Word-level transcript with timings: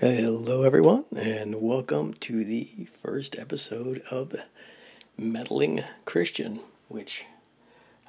Hello, 0.00 0.62
everyone, 0.62 1.04
and 1.14 1.60
welcome 1.60 2.14
to 2.14 2.44
the 2.44 2.88
first 3.02 3.38
episode 3.38 4.00
of 4.10 4.34
Meddling 5.18 5.84
Christian, 6.06 6.60
which 6.88 7.26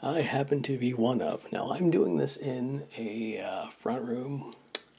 I 0.02 0.22
happen 0.22 0.62
to 0.62 0.78
be 0.78 0.94
one 0.94 1.22
of. 1.22 1.52
Now, 1.52 1.74
I'm 1.74 1.92
doing 1.92 2.16
this 2.16 2.38
in 2.38 2.84
a 2.98 3.42
uh, 3.42 3.68
front 3.68 4.04
room 4.04 4.54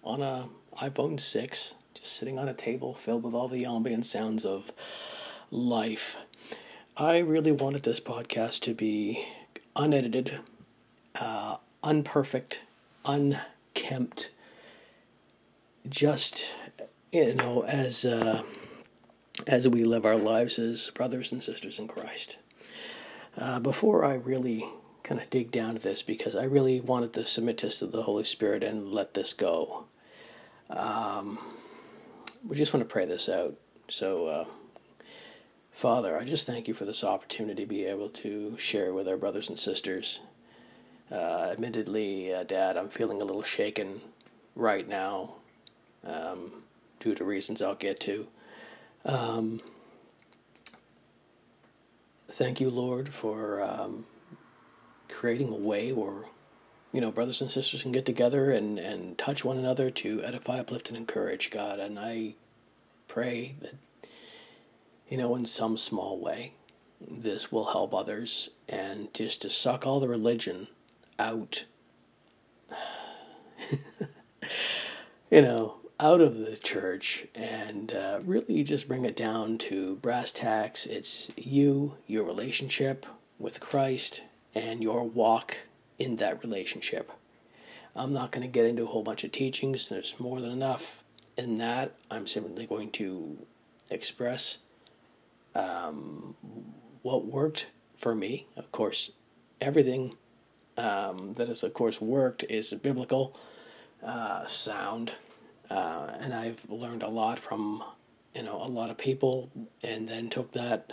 on 0.04 0.20
a 0.20 0.50
iPhone 0.76 1.18
6, 1.18 1.74
just 1.94 2.12
sitting 2.12 2.38
on 2.38 2.48
a 2.48 2.54
table 2.54 2.92
filled 2.92 3.22
with 3.22 3.32
all 3.32 3.48
the 3.48 3.64
ambient 3.64 4.04
sounds 4.04 4.44
of 4.44 4.70
life. 5.50 6.18
I 6.98 7.16
really 7.16 7.52
wanted 7.52 7.84
this 7.84 7.98
podcast 7.98 8.60
to 8.64 8.74
be 8.74 9.26
unedited, 9.74 10.38
uh, 11.18 11.56
unperfect, 11.82 12.58
unkempt, 13.06 14.28
just 15.88 16.54
you 17.14 17.34
know, 17.34 17.62
as 17.64 18.04
uh, 18.04 18.42
as 19.46 19.68
we 19.68 19.84
live 19.84 20.04
our 20.04 20.16
lives 20.16 20.58
as 20.58 20.90
brothers 20.90 21.30
and 21.30 21.42
sisters 21.42 21.78
in 21.78 21.86
Christ. 21.86 22.38
Uh, 23.36 23.60
before 23.60 24.04
I 24.04 24.14
really 24.14 24.64
kind 25.04 25.20
of 25.20 25.30
dig 25.30 25.50
down 25.52 25.74
to 25.74 25.80
this, 25.80 26.02
because 26.02 26.34
I 26.34 26.44
really 26.44 26.80
wanted 26.80 27.12
to 27.14 27.26
submit 27.26 27.58
this 27.58 27.78
to 27.78 27.86
the 27.86 28.02
Holy 28.02 28.24
Spirit 28.24 28.64
and 28.64 28.92
let 28.92 29.14
this 29.14 29.32
go. 29.32 29.84
Um, 30.70 31.38
we 32.46 32.56
just 32.56 32.72
want 32.72 32.86
to 32.86 32.92
pray 32.92 33.04
this 33.04 33.28
out. 33.28 33.54
So, 33.88 34.26
uh, 34.26 34.44
Father, 35.72 36.18
I 36.18 36.24
just 36.24 36.46
thank 36.46 36.66
you 36.66 36.74
for 36.74 36.84
this 36.84 37.04
opportunity 37.04 37.62
to 37.62 37.68
be 37.68 37.84
able 37.84 38.08
to 38.08 38.56
share 38.58 38.92
with 38.92 39.08
our 39.08 39.16
brothers 39.16 39.48
and 39.48 39.58
sisters. 39.58 40.20
Uh, 41.12 41.48
admittedly, 41.52 42.32
uh, 42.32 42.44
Dad, 42.44 42.76
I'm 42.76 42.88
feeling 42.88 43.20
a 43.20 43.24
little 43.24 43.42
shaken 43.42 44.00
right 44.56 44.88
now. 44.88 45.34
Um, 46.04 46.63
due 47.04 47.14
to 47.14 47.22
reasons 47.22 47.60
I'll 47.60 47.74
get 47.74 48.00
to. 48.00 48.26
Um, 49.04 49.60
thank 52.28 52.62
you, 52.62 52.70
Lord, 52.70 53.10
for 53.10 53.62
um, 53.62 54.06
creating 55.10 55.50
a 55.50 55.56
way 55.56 55.92
where 55.92 56.24
you 56.92 57.02
know 57.02 57.10
brothers 57.10 57.42
and 57.42 57.50
sisters 57.50 57.82
can 57.82 57.92
get 57.92 58.06
together 58.06 58.50
and, 58.50 58.78
and 58.78 59.18
touch 59.18 59.44
one 59.44 59.58
another 59.58 59.90
to 59.90 60.22
edify, 60.22 60.60
uplift, 60.60 60.88
and 60.88 60.96
encourage 60.96 61.50
God. 61.50 61.78
And 61.78 61.98
I 61.98 62.36
pray 63.06 63.56
that 63.60 63.74
you 65.06 65.18
know 65.18 65.36
in 65.36 65.44
some 65.44 65.76
small 65.76 66.18
way 66.18 66.54
this 66.98 67.52
will 67.52 67.72
help 67.72 67.92
others 67.92 68.48
and 68.66 69.12
just 69.12 69.42
to 69.42 69.50
suck 69.50 69.86
all 69.86 70.00
the 70.00 70.08
religion 70.08 70.68
out. 71.18 71.66
you 75.30 75.42
know, 75.42 75.74
out 76.00 76.20
of 76.20 76.38
the 76.38 76.56
church 76.56 77.26
and 77.34 77.92
uh, 77.92 78.20
really 78.24 78.64
just 78.64 78.88
bring 78.88 79.04
it 79.04 79.16
down 79.16 79.58
to 79.58 79.96
brass 79.96 80.32
tacks. 80.32 80.86
It's 80.86 81.30
you, 81.36 81.94
your 82.06 82.24
relationship 82.24 83.06
with 83.38 83.60
Christ, 83.60 84.22
and 84.54 84.82
your 84.82 85.04
walk 85.04 85.56
in 85.98 86.16
that 86.16 86.42
relationship. 86.42 87.10
I'm 87.96 88.12
not 88.12 88.32
going 88.32 88.42
to 88.42 88.52
get 88.52 88.64
into 88.64 88.84
a 88.84 88.86
whole 88.86 89.02
bunch 89.02 89.24
of 89.24 89.32
teachings, 89.32 89.88
there's 89.88 90.18
more 90.18 90.40
than 90.40 90.50
enough 90.50 91.02
in 91.36 91.58
that. 91.58 91.94
I'm 92.10 92.26
simply 92.26 92.66
going 92.66 92.90
to 92.92 93.38
express 93.90 94.58
um, 95.54 96.34
what 97.02 97.26
worked 97.26 97.66
for 97.96 98.14
me. 98.14 98.46
Of 98.56 98.70
course, 98.72 99.12
everything 99.60 100.16
um, 100.76 101.34
that 101.34 101.48
has, 101.48 101.62
of 101.62 101.74
course, 101.74 102.00
worked 102.00 102.44
is 102.48 102.72
biblical, 102.74 103.36
uh, 104.02 104.44
sound, 104.44 105.12
uh, 105.70 106.12
and 106.20 106.34
I've 106.34 106.68
learned 106.68 107.02
a 107.02 107.08
lot 107.08 107.38
from 107.38 107.82
you 108.34 108.42
know 108.42 108.62
a 108.62 108.68
lot 108.68 108.90
of 108.90 108.98
people, 108.98 109.50
and 109.82 110.08
then 110.08 110.28
took 110.28 110.52
that 110.52 110.92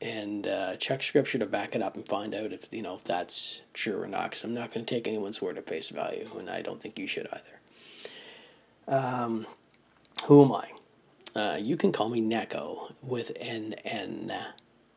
and 0.00 0.46
uh, 0.46 0.76
check 0.76 1.02
scripture 1.02 1.38
to 1.38 1.46
back 1.46 1.74
it 1.74 1.82
up 1.82 1.94
and 1.94 2.06
find 2.06 2.34
out 2.34 2.52
if 2.52 2.72
you 2.72 2.82
know 2.82 2.94
if 2.94 3.04
that's 3.04 3.62
true 3.74 4.00
or 4.00 4.06
not. 4.06 4.30
Because 4.30 4.44
I'm 4.44 4.54
not 4.54 4.72
going 4.72 4.84
to 4.86 4.94
take 4.94 5.06
anyone's 5.06 5.42
word 5.42 5.58
at 5.58 5.66
face 5.66 5.90
value, 5.90 6.28
and 6.38 6.48
I 6.48 6.62
don't 6.62 6.80
think 6.80 6.98
you 6.98 7.06
should 7.06 7.28
either. 7.32 7.60
Um, 8.88 9.46
who 10.24 10.44
am 10.44 10.52
I? 10.52 10.70
Uh, 11.38 11.56
you 11.60 11.76
can 11.76 11.92
call 11.92 12.08
me 12.08 12.20
Neko 12.20 12.92
with 13.02 13.36
an 13.40 13.74
N, 13.84 14.32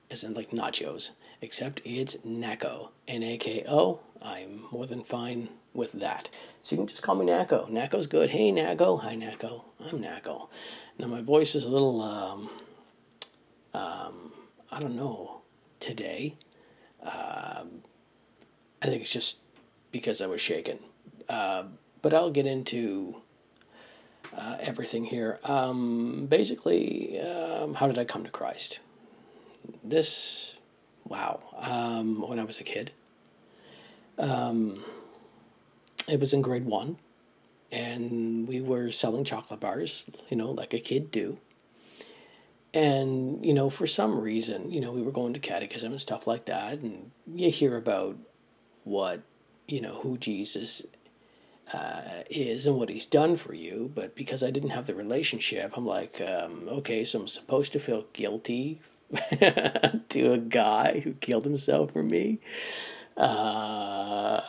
as 0.09 0.23
in 0.23 0.33
like 0.33 0.51
nachos, 0.51 1.11
except 1.41 1.81
it's 1.85 2.15
Nako, 2.17 2.89
N 3.07 3.23
A 3.23 3.37
K 3.37 3.63
O. 3.67 3.99
I'm 4.21 4.63
more 4.71 4.85
than 4.85 5.03
fine 5.03 5.49
with 5.73 5.93
that. 5.93 6.29
So 6.61 6.75
you 6.75 6.77
can 6.79 6.87
just 6.87 7.03
call 7.03 7.15
me 7.15 7.25
Nako. 7.25 7.69
Nako's 7.69 8.07
good. 8.07 8.29
Hey, 8.29 8.51
Nako. 8.51 9.01
Hi, 9.01 9.15
Nako. 9.15 9.63
I'm 9.79 9.99
Nako. 9.99 10.49
Now, 10.97 11.07
my 11.07 11.21
voice 11.21 11.55
is 11.55 11.65
a 11.65 11.69
little, 11.69 12.01
um, 12.01 12.49
um, 13.73 14.33
I 14.71 14.79
don't 14.79 14.95
know, 14.95 15.41
today. 15.79 16.35
Um, 17.01 17.81
I 18.81 18.85
think 18.85 19.01
it's 19.01 19.11
just 19.11 19.37
because 19.91 20.21
I 20.21 20.27
was 20.27 20.41
shaken. 20.41 20.79
Uh, 21.27 21.63
but 22.01 22.13
I'll 22.13 22.31
get 22.31 22.45
into 22.45 23.21
uh, 24.37 24.57
everything 24.59 25.05
here. 25.05 25.39
Um, 25.43 26.27
basically, 26.27 27.19
um, 27.19 27.73
how 27.75 27.87
did 27.87 27.97
I 27.97 28.05
come 28.05 28.23
to 28.23 28.29
Christ? 28.29 28.79
This, 29.83 30.57
wow, 31.05 31.39
um, 31.57 32.27
when 32.27 32.39
I 32.39 32.43
was 32.43 32.59
a 32.59 32.63
kid. 32.63 32.91
Um, 34.17 34.83
it 36.07 36.19
was 36.19 36.33
in 36.33 36.41
grade 36.41 36.65
one, 36.65 36.97
and 37.71 38.47
we 38.47 38.61
were 38.61 38.91
selling 38.91 39.23
chocolate 39.23 39.59
bars, 39.59 40.05
you 40.29 40.37
know, 40.37 40.51
like 40.51 40.73
a 40.73 40.79
kid 40.79 41.11
do. 41.11 41.39
And, 42.73 43.45
you 43.45 43.53
know, 43.53 43.69
for 43.69 43.85
some 43.85 44.19
reason, 44.19 44.71
you 44.71 44.81
know, 44.81 44.91
we 44.91 45.01
were 45.03 45.11
going 45.11 45.33
to 45.33 45.39
catechism 45.39 45.91
and 45.91 46.01
stuff 46.01 46.25
like 46.25 46.45
that, 46.45 46.79
and 46.79 47.11
you 47.33 47.51
hear 47.51 47.77
about 47.77 48.17
what, 48.83 49.21
you 49.67 49.79
know, 49.79 49.99
who 50.01 50.17
Jesus 50.17 50.83
uh, 51.71 52.23
is 52.29 52.67
and 52.67 52.77
what 52.77 52.89
he's 52.89 53.05
done 53.05 53.37
for 53.37 53.53
you. 53.53 53.91
But 53.93 54.15
because 54.15 54.43
I 54.43 54.51
didn't 54.51 54.71
have 54.71 54.87
the 54.87 54.95
relationship, 54.95 55.73
I'm 55.75 55.85
like, 55.85 56.19
um, 56.19 56.67
okay, 56.67 57.05
so 57.05 57.21
I'm 57.21 57.27
supposed 57.27 57.73
to 57.73 57.79
feel 57.79 58.05
guilty 58.13 58.81
to 60.09 60.33
a 60.33 60.37
guy 60.37 60.99
who 60.99 61.13
killed 61.13 61.45
himself 61.45 61.91
for 61.91 62.03
me. 62.03 62.39
Uh, 63.15 64.41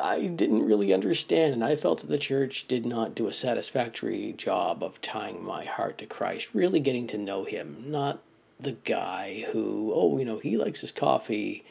I 0.00 0.26
didn't 0.26 0.66
really 0.66 0.92
understand, 0.92 1.52
and 1.52 1.64
I 1.64 1.76
felt 1.76 2.00
that 2.00 2.08
the 2.08 2.18
church 2.18 2.68
did 2.68 2.86
not 2.86 3.14
do 3.14 3.26
a 3.26 3.32
satisfactory 3.32 4.34
job 4.36 4.82
of 4.82 5.00
tying 5.00 5.44
my 5.44 5.64
heart 5.64 5.98
to 5.98 6.06
Christ, 6.06 6.48
really 6.54 6.80
getting 6.80 7.06
to 7.08 7.18
know 7.18 7.44
Him, 7.44 7.84
not 7.86 8.20
the 8.62 8.72
guy 8.72 9.44
who, 9.52 9.92
oh, 9.94 10.18
you 10.18 10.24
know, 10.24 10.38
he 10.38 10.56
likes 10.56 10.80
his 10.80 10.92
coffee 10.92 11.64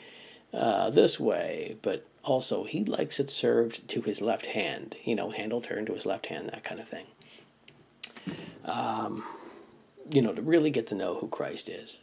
uh, 0.54 0.90
this 0.90 1.20
way, 1.20 1.78
but 1.82 2.06
also 2.24 2.66
he 2.66 2.84
likes 2.84 3.20
it 3.20 3.30
served 3.30 3.88
to 3.88 4.02
his 4.02 4.22
left 4.22 4.48
hand, 4.48 4.96
you 5.04 5.16
know, 5.16 5.32
handle 5.32 5.62
turned 5.62 5.88
to 5.88 5.94
his 5.94 6.06
left 6.06 6.28
hand, 6.28 6.50
that 6.50 6.64
kind 6.64 6.80
of 6.80 6.88
thing. 6.88 7.06
Um, 8.66 9.24
you 10.12 10.22
know, 10.22 10.34
to 10.34 10.42
really 10.42 10.70
get 10.70 10.88
to 10.88 10.96
know 10.96 11.16
who 11.16 11.28
Christ 11.28 11.70
is. 11.70 11.98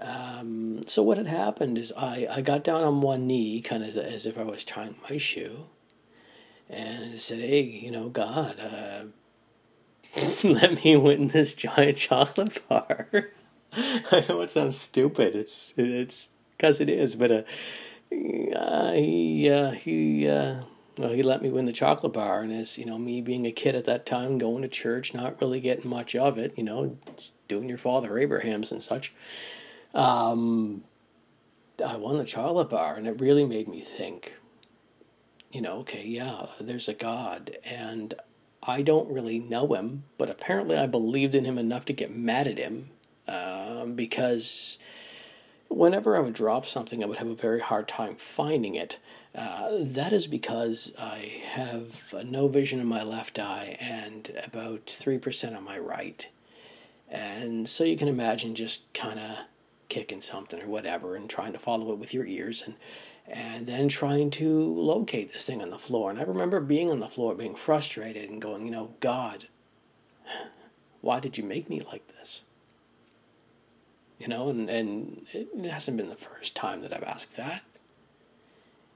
Um, 0.00 0.82
so 0.86 1.02
what 1.02 1.18
had 1.18 1.26
happened 1.26 1.78
is 1.78 1.92
I, 1.96 2.26
I 2.30 2.40
got 2.40 2.64
down 2.64 2.82
on 2.82 3.00
one 3.00 3.26
knee, 3.26 3.60
kind 3.60 3.84
of 3.84 3.96
as, 3.96 4.26
if 4.26 4.36
I 4.36 4.42
was 4.42 4.64
tying 4.64 4.96
my 5.08 5.18
shoe, 5.18 5.66
and 6.68 7.12
I 7.12 7.16
said, 7.16 7.38
"Hey, 7.38 7.62
you 7.62 7.90
know, 7.90 8.08
God, 8.08 8.58
uh, 8.58 9.04
let 10.44 10.84
me 10.84 10.96
win 10.96 11.28
this 11.28 11.54
giant 11.54 11.96
chocolate 11.98 12.60
bar." 12.68 13.30
I 13.72 14.24
know 14.28 14.40
it 14.40 14.50
sounds 14.50 14.78
stupid. 14.78 15.36
It's 15.36 15.74
it's 15.76 16.28
because 16.56 16.80
it 16.80 16.90
is, 16.90 17.14
but 17.14 17.30
uh, 17.30 17.42
uh, 18.56 18.92
he 18.92 19.48
uh, 19.48 19.70
he 19.72 20.28
uh, 20.28 20.62
well, 20.98 21.12
he 21.12 21.22
let 21.22 21.42
me 21.42 21.50
win 21.50 21.66
the 21.66 21.72
chocolate 21.72 22.12
bar, 22.12 22.40
and 22.42 22.52
as 22.52 22.78
you 22.78 22.86
know, 22.86 22.98
me 22.98 23.20
being 23.20 23.46
a 23.46 23.52
kid 23.52 23.74
at 23.74 23.84
that 23.84 24.06
time, 24.06 24.38
going 24.38 24.62
to 24.62 24.68
church, 24.68 25.14
not 25.14 25.40
really 25.40 25.60
getting 25.60 25.90
much 25.90 26.14
of 26.14 26.38
it, 26.38 26.52
you 26.56 26.64
know, 26.64 26.96
doing 27.48 27.68
your 27.68 27.78
father 27.78 28.18
Abraham's 28.18 28.70
and 28.70 28.82
such. 28.82 29.12
Um, 29.94 30.84
I 31.84 31.96
won 31.96 32.18
the 32.18 32.24
chocolate 32.24 32.68
bar, 32.68 32.96
and 32.96 33.06
it 33.06 33.20
really 33.20 33.44
made 33.44 33.68
me 33.68 33.80
think. 33.80 34.34
You 35.52 35.60
know, 35.60 35.78
okay, 35.78 36.04
yeah, 36.06 36.46
there's 36.60 36.88
a 36.88 36.94
God, 36.94 37.56
and 37.64 38.14
I 38.62 38.82
don't 38.82 39.12
really 39.12 39.38
know 39.38 39.72
him, 39.74 40.04
but 40.18 40.30
apparently 40.30 40.76
I 40.76 40.86
believed 40.86 41.34
in 41.34 41.44
him 41.44 41.58
enough 41.58 41.84
to 41.86 41.92
get 41.92 42.14
mad 42.14 42.48
at 42.48 42.58
him 42.58 42.90
um, 43.28 43.94
because 43.94 44.78
whenever 45.68 46.16
I 46.16 46.20
would 46.20 46.34
drop 46.34 46.66
something, 46.66 47.02
I 47.02 47.06
would 47.06 47.18
have 47.18 47.28
a 47.28 47.34
very 47.34 47.60
hard 47.60 47.88
time 47.88 48.16
finding 48.16 48.74
it. 48.74 48.98
Uh, 49.34 49.68
that 49.80 50.12
is 50.12 50.26
because 50.26 50.94
I 50.98 51.42
have 51.46 52.14
no 52.24 52.48
vision 52.48 52.80
in 52.80 52.86
my 52.86 53.02
left 53.02 53.38
eye 53.38 53.76
and 53.80 54.30
about 54.44 54.86
3% 54.86 55.56
on 55.56 55.64
my 55.64 55.78
right. 55.78 56.28
And 57.08 57.68
so 57.68 57.84
you 57.84 57.96
can 57.96 58.08
imagine 58.08 58.54
just 58.54 58.92
kind 58.94 59.18
of 59.18 59.38
kicking 59.94 60.20
something 60.20 60.60
or 60.60 60.68
whatever 60.68 61.14
and 61.16 61.28
trying 61.30 61.52
to 61.52 61.58
follow 61.58 61.92
it 61.92 61.98
with 61.98 62.12
your 62.14 62.26
ears 62.26 62.62
and 62.66 62.74
and 63.26 63.66
then 63.66 63.88
trying 63.88 64.30
to 64.30 64.48
locate 64.74 65.32
this 65.32 65.46
thing 65.46 65.62
on 65.62 65.70
the 65.70 65.78
floor. 65.78 66.10
And 66.10 66.18
I 66.18 66.24
remember 66.24 66.60
being 66.60 66.90
on 66.90 67.00
the 67.00 67.08
floor, 67.08 67.34
being 67.34 67.54
frustrated 67.54 68.28
and 68.28 68.42
going, 68.42 68.66
you 68.66 68.70
know, 68.70 68.94
God, 69.00 69.46
Why 71.00 71.20
did 71.20 71.36
you 71.36 71.44
make 71.44 71.68
me 71.68 71.80
like 71.80 72.06
this? 72.08 72.44
You 74.18 74.28
know, 74.28 74.48
and, 74.48 74.70
and 74.70 75.26
it 75.34 75.70
hasn't 75.70 75.98
been 75.98 76.08
the 76.08 76.16
first 76.16 76.56
time 76.56 76.80
that 76.80 76.94
I've 76.94 77.02
asked 77.02 77.36
that. 77.36 77.62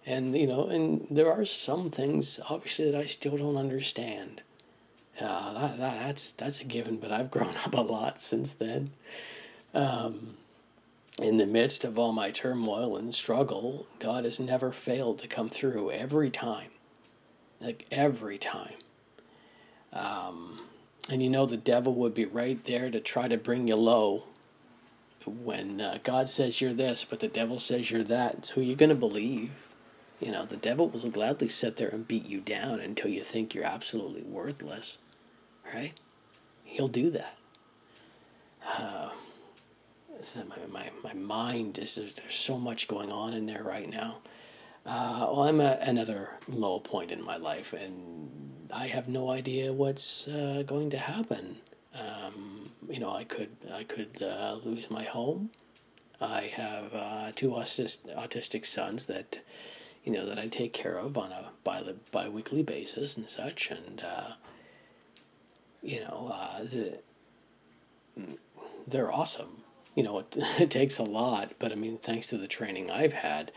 And, 0.07 0.35
you 0.35 0.47
know, 0.47 0.69
and 0.69 1.07
there 1.11 1.31
are 1.31 1.45
some 1.45 1.91
things, 1.91 2.41
obviously, 2.49 2.91
that 2.91 2.99
I 2.99 3.05
still 3.05 3.37
don't 3.37 3.59
understand. 3.59 4.41
Uh, 5.21 5.53
that, 5.53 5.79
that, 5.79 6.07
that's, 6.07 6.33
that's 6.33 6.61
a 6.63 6.65
given, 6.65 6.97
but 6.97 7.13
I've 7.13 7.31
grown 7.31 7.57
up 7.65 7.75
a 7.75 7.83
lot 7.83 8.23
since 8.23 8.55
then. 8.55 8.89
Um, 9.75 10.39
in 11.21 11.37
the 11.37 11.47
midst 11.47 11.85
of 11.85 11.99
all 11.99 12.13
my 12.13 12.31
turmoil 12.31 12.97
and 12.97 13.15
struggle, 13.15 13.87
God 13.99 14.25
has 14.25 14.39
never 14.41 14.71
failed 14.71 15.19
to 15.21 15.29
come 15.29 15.49
through 15.49 15.91
every 15.91 16.31
time. 16.31 16.71
Like 17.61 17.87
every 17.91 18.39
time. 18.39 18.75
Um, 19.93 20.61
and 21.11 21.23
you 21.23 21.31
know, 21.31 21.47
the 21.47 21.57
devil 21.57 21.95
would 21.95 22.15
be 22.15 22.25
right 22.25 22.63
there 22.65 22.91
to 22.91 23.01
try 23.01 23.29
to 23.29 23.37
bring 23.37 23.69
you 23.69 23.77
low 23.77 24.25
when 25.25 25.81
uh, 25.81 25.99
God 26.03 26.29
says 26.29 26.61
you're 26.61 26.73
this, 26.73 27.05
but 27.05 27.21
the 27.21 27.29
devil 27.29 27.59
says 27.59 27.91
you're 27.91 28.03
that. 28.05 28.47
So 28.47 28.61
you're 28.61 28.77
going 28.77 28.89
to 28.89 28.95
believe. 28.95 29.69
You 30.21 30.33
know, 30.33 30.45
the 30.45 30.57
devil 30.57 30.89
will 30.89 31.11
gladly 31.11 31.49
sit 31.49 31.77
there 31.77 31.89
and 31.89 32.09
beat 32.09 32.27
you 32.27 32.41
down 32.41 32.81
until 32.81 33.11
you 33.11 33.23
think 33.23 33.55
you're 33.55 33.65
absolutely 33.65 34.23
worthless. 34.23 34.99
Right? 35.73 35.93
He'll 36.65 36.89
do 36.89 37.11
that. 37.11 37.37
Uh, 38.67 39.11
my, 40.49 40.59
my, 40.71 40.91
my 41.03 41.13
mind 41.15 41.79
is 41.79 41.95
there's, 41.95 42.15
there's 42.15 42.35
so 42.35 42.59
much 42.59 42.89
going 42.89 43.11
on 43.11 43.35
in 43.35 43.47
there 43.47 43.63
right 43.63 43.89
now. 43.89 44.19
Uh, 44.87 45.29
well, 45.31 45.43
I'm 45.43 45.61
at 45.61 45.87
another 45.87 46.31
low 46.49 46.81
point 46.81 47.11
in 47.11 47.25
my 47.25 47.37
life, 47.37 47.73
and 47.73 48.31
I 48.73 48.87
have 48.87 49.09
no 49.09 49.31
idea 49.31 49.73
what's 49.73 50.27
uh, 50.29 50.63
going 50.67 50.91
to 50.91 50.99
happen. 50.99 51.59
Um, 51.95 52.71
you 52.89 52.99
know, 52.99 53.15
I 53.15 53.25
could 53.25 53.51
I 53.73 53.85
could 53.85 54.23
uh, 54.23 54.59
lose 54.65 54.91
my 54.91 55.05
home. 55.05 55.51
I 56.21 56.51
have 56.55 56.95
uh, 56.95 57.33
two 57.35 57.51
autistic, 57.51 58.17
autistic 58.17 58.65
sons 58.65 59.07
that 59.07 59.41
you 60.05 60.13
know 60.13 60.25
that 60.27 60.39
I 60.39 60.49
take 60.49 60.73
care 60.73 60.97
of 60.97 61.19
on 61.19 61.33
a 61.33 61.51
bi 61.65 61.83
biweekly 62.11 62.63
basis 62.63 63.17
and 63.17 63.29
such, 63.29 63.71
and 63.71 64.01
uh, 64.01 64.33
you 65.83 66.01
know 66.01 66.33
uh, 66.33 66.63
the, 66.63 66.99
they're 68.87 69.13
awesome. 69.13 69.65
You 69.95 70.03
know, 70.05 70.19
it, 70.21 70.35
it 70.37 70.71
takes 70.71 70.99
a 70.99 71.05
lot, 71.05 71.53
but 71.59 71.73
I 71.73 71.75
mean, 71.75 71.99
thanks 71.99 72.27
to 72.29 72.39
the 72.39 72.49
training 72.49 72.91
I've 72.91 73.13
had, 73.13 73.53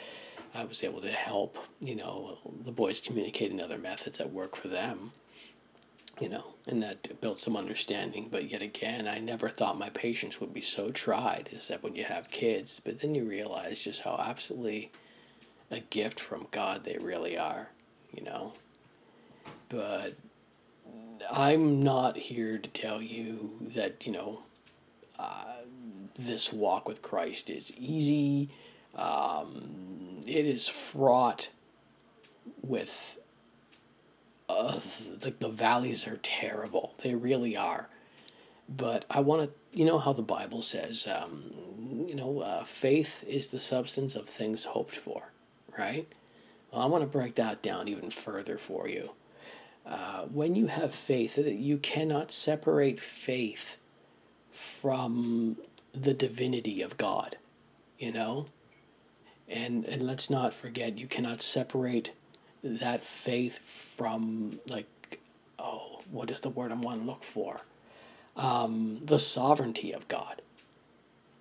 I 0.54 0.66
was 0.66 0.84
able 0.84 1.02
to 1.02 1.12
help. 1.12 1.58
You 1.80 1.96
know, 1.96 2.38
the 2.64 2.72
boys 2.72 3.02
communicate 3.02 3.52
in 3.52 3.62
other 3.62 3.78
methods 3.78 4.18
that 4.18 4.32
work 4.32 4.56
for 4.56 4.68
them 4.68 5.12
you 6.22 6.30
know, 6.30 6.54
and 6.68 6.84
that 6.84 7.20
built 7.20 7.40
some 7.40 7.58
understanding. 7.58 8.30
But 8.32 8.50
yet 8.50 8.62
again, 8.62 9.08
I 9.08 9.18
never 9.18 9.50
thought 9.50 9.78
my 9.78 9.90
patience 9.90 10.40
would 10.40 10.54
be 10.54 10.62
so 10.62 10.92
tried 10.92 11.50
is 11.52 11.68
that 11.68 11.82
when 11.82 11.96
you 11.96 12.04
have 12.04 12.30
kids, 12.30 12.80
but 12.84 13.00
then 13.00 13.16
you 13.16 13.24
realize 13.24 13.84
just 13.84 14.04
how 14.04 14.24
absolutely 14.24 14.92
a 15.72 15.80
gift 15.80 16.20
from 16.20 16.48
God 16.52 16.84
they 16.84 16.98
really 17.00 17.38
are, 17.38 17.70
you 18.14 18.24
know. 18.24 18.54
But 19.68 20.16
I'm 21.32 21.82
not 21.82 22.18
here 22.18 22.60
to 22.60 22.70
tell 22.70 23.02
you 23.02 23.58
that, 23.74 24.06
you 24.06 24.14
know, 24.14 24.44
uh, 25.18 25.61
this 26.16 26.52
walk 26.52 26.88
with 26.88 27.02
Christ 27.02 27.50
is 27.50 27.74
easy. 27.78 28.50
Um, 28.96 30.18
it 30.28 30.46
is 30.46 30.68
fraught 30.68 31.50
with 32.64 33.18
uh, 34.50 34.80
like 35.24 35.40
the 35.40 35.50
valleys 35.50 36.08
are 36.08 36.20
terrible. 36.22 36.94
They 37.04 37.16
really 37.16 37.56
are. 37.56 37.88
But 38.68 39.06
I 39.10 39.20
want 39.20 39.50
to, 39.50 39.78
you 39.78 39.86
know, 39.86 40.00
how 40.00 40.14
the 40.14 40.22
Bible 40.22 40.62
says, 40.62 41.08
um, 41.08 42.06
you 42.08 42.16
know, 42.16 42.40
uh, 42.40 42.64
faith 42.64 43.24
is 43.28 43.48
the 43.48 43.60
substance 43.60 44.16
of 44.16 44.30
things 44.30 44.66
hoped 44.66 44.96
for, 44.96 45.32
right? 45.78 46.08
Well, 46.72 46.82
I 46.82 46.86
want 46.86 47.04
to 47.04 47.08
break 47.08 47.36
that 47.36 47.62
down 47.62 47.88
even 47.88 48.10
further 48.10 48.58
for 48.58 48.88
you. 48.88 49.12
Uh, 49.86 50.22
when 50.26 50.56
you 50.56 50.68
have 50.68 50.94
faith, 50.94 51.38
you 51.38 51.78
cannot 51.78 52.32
separate 52.32 53.00
faith 53.00 53.78
from 54.52 55.58
the 55.94 56.14
divinity 56.14 56.82
of 56.82 56.98
God, 56.98 57.38
you 58.00 58.12
know? 58.12 58.46
And, 59.48 59.86
and 59.86 60.04
let's 60.04 60.30
not 60.30 60.54
forget, 60.54 60.98
you 60.98 61.08
cannot 61.08 61.42
separate 61.42 62.14
that 62.64 63.04
faith 63.04 63.60
from 63.60 64.60
like 64.68 65.20
oh 65.58 66.02
what 66.10 66.30
is 66.30 66.42
the 66.42 66.50
word 66.50 66.72
I'm 66.72 66.82
want 66.82 67.02
to 67.02 67.08
look 67.08 67.24
for? 67.24 67.62
Um, 68.36 69.00
the 69.04 69.20
sovereignty 69.20 69.94
of 69.94 70.08
God. 70.08 70.42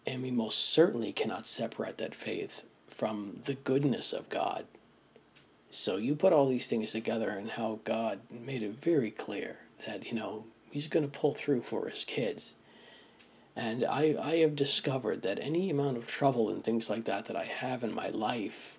And 0.06 0.22
we 0.22 0.30
most 0.30 0.70
certainly 0.70 1.12
cannot 1.12 1.46
separate 1.46 1.98
that 1.98 2.14
faith 2.14 2.64
from 2.88 3.40
the 3.44 3.54
goodness 3.54 4.12
of 4.12 4.28
God. 4.28 4.64
So 5.70 5.96
you 5.96 6.16
put 6.16 6.32
all 6.32 6.48
these 6.48 6.66
things 6.66 6.92
together 6.92 7.30
and 7.30 7.50
how 7.50 7.80
God 7.84 8.20
made 8.30 8.62
it 8.62 8.82
very 8.82 9.10
clear 9.10 9.58
that 9.86 10.06
you 10.06 10.14
know 10.14 10.44
he's 10.70 10.88
going 10.88 11.08
to 11.08 11.18
pull 11.18 11.32
through 11.32 11.62
for 11.62 11.88
his 11.88 12.04
kids 12.04 12.54
and 13.60 13.84
I, 13.84 14.16
I 14.20 14.36
have 14.38 14.56
discovered 14.56 15.22
that 15.22 15.38
any 15.40 15.70
amount 15.70 15.98
of 15.98 16.06
trouble 16.06 16.48
and 16.48 16.64
things 16.64 16.88
like 16.88 17.04
that 17.04 17.26
that 17.26 17.36
I 17.36 17.44
have 17.44 17.84
in 17.84 17.94
my 17.94 18.08
life 18.08 18.78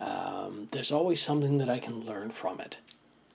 um, 0.00 0.68
there's 0.72 0.92
always 0.92 1.20
something 1.20 1.58
that 1.58 1.68
I 1.68 1.78
can 1.78 2.06
learn 2.06 2.30
from 2.30 2.60
it. 2.60 2.78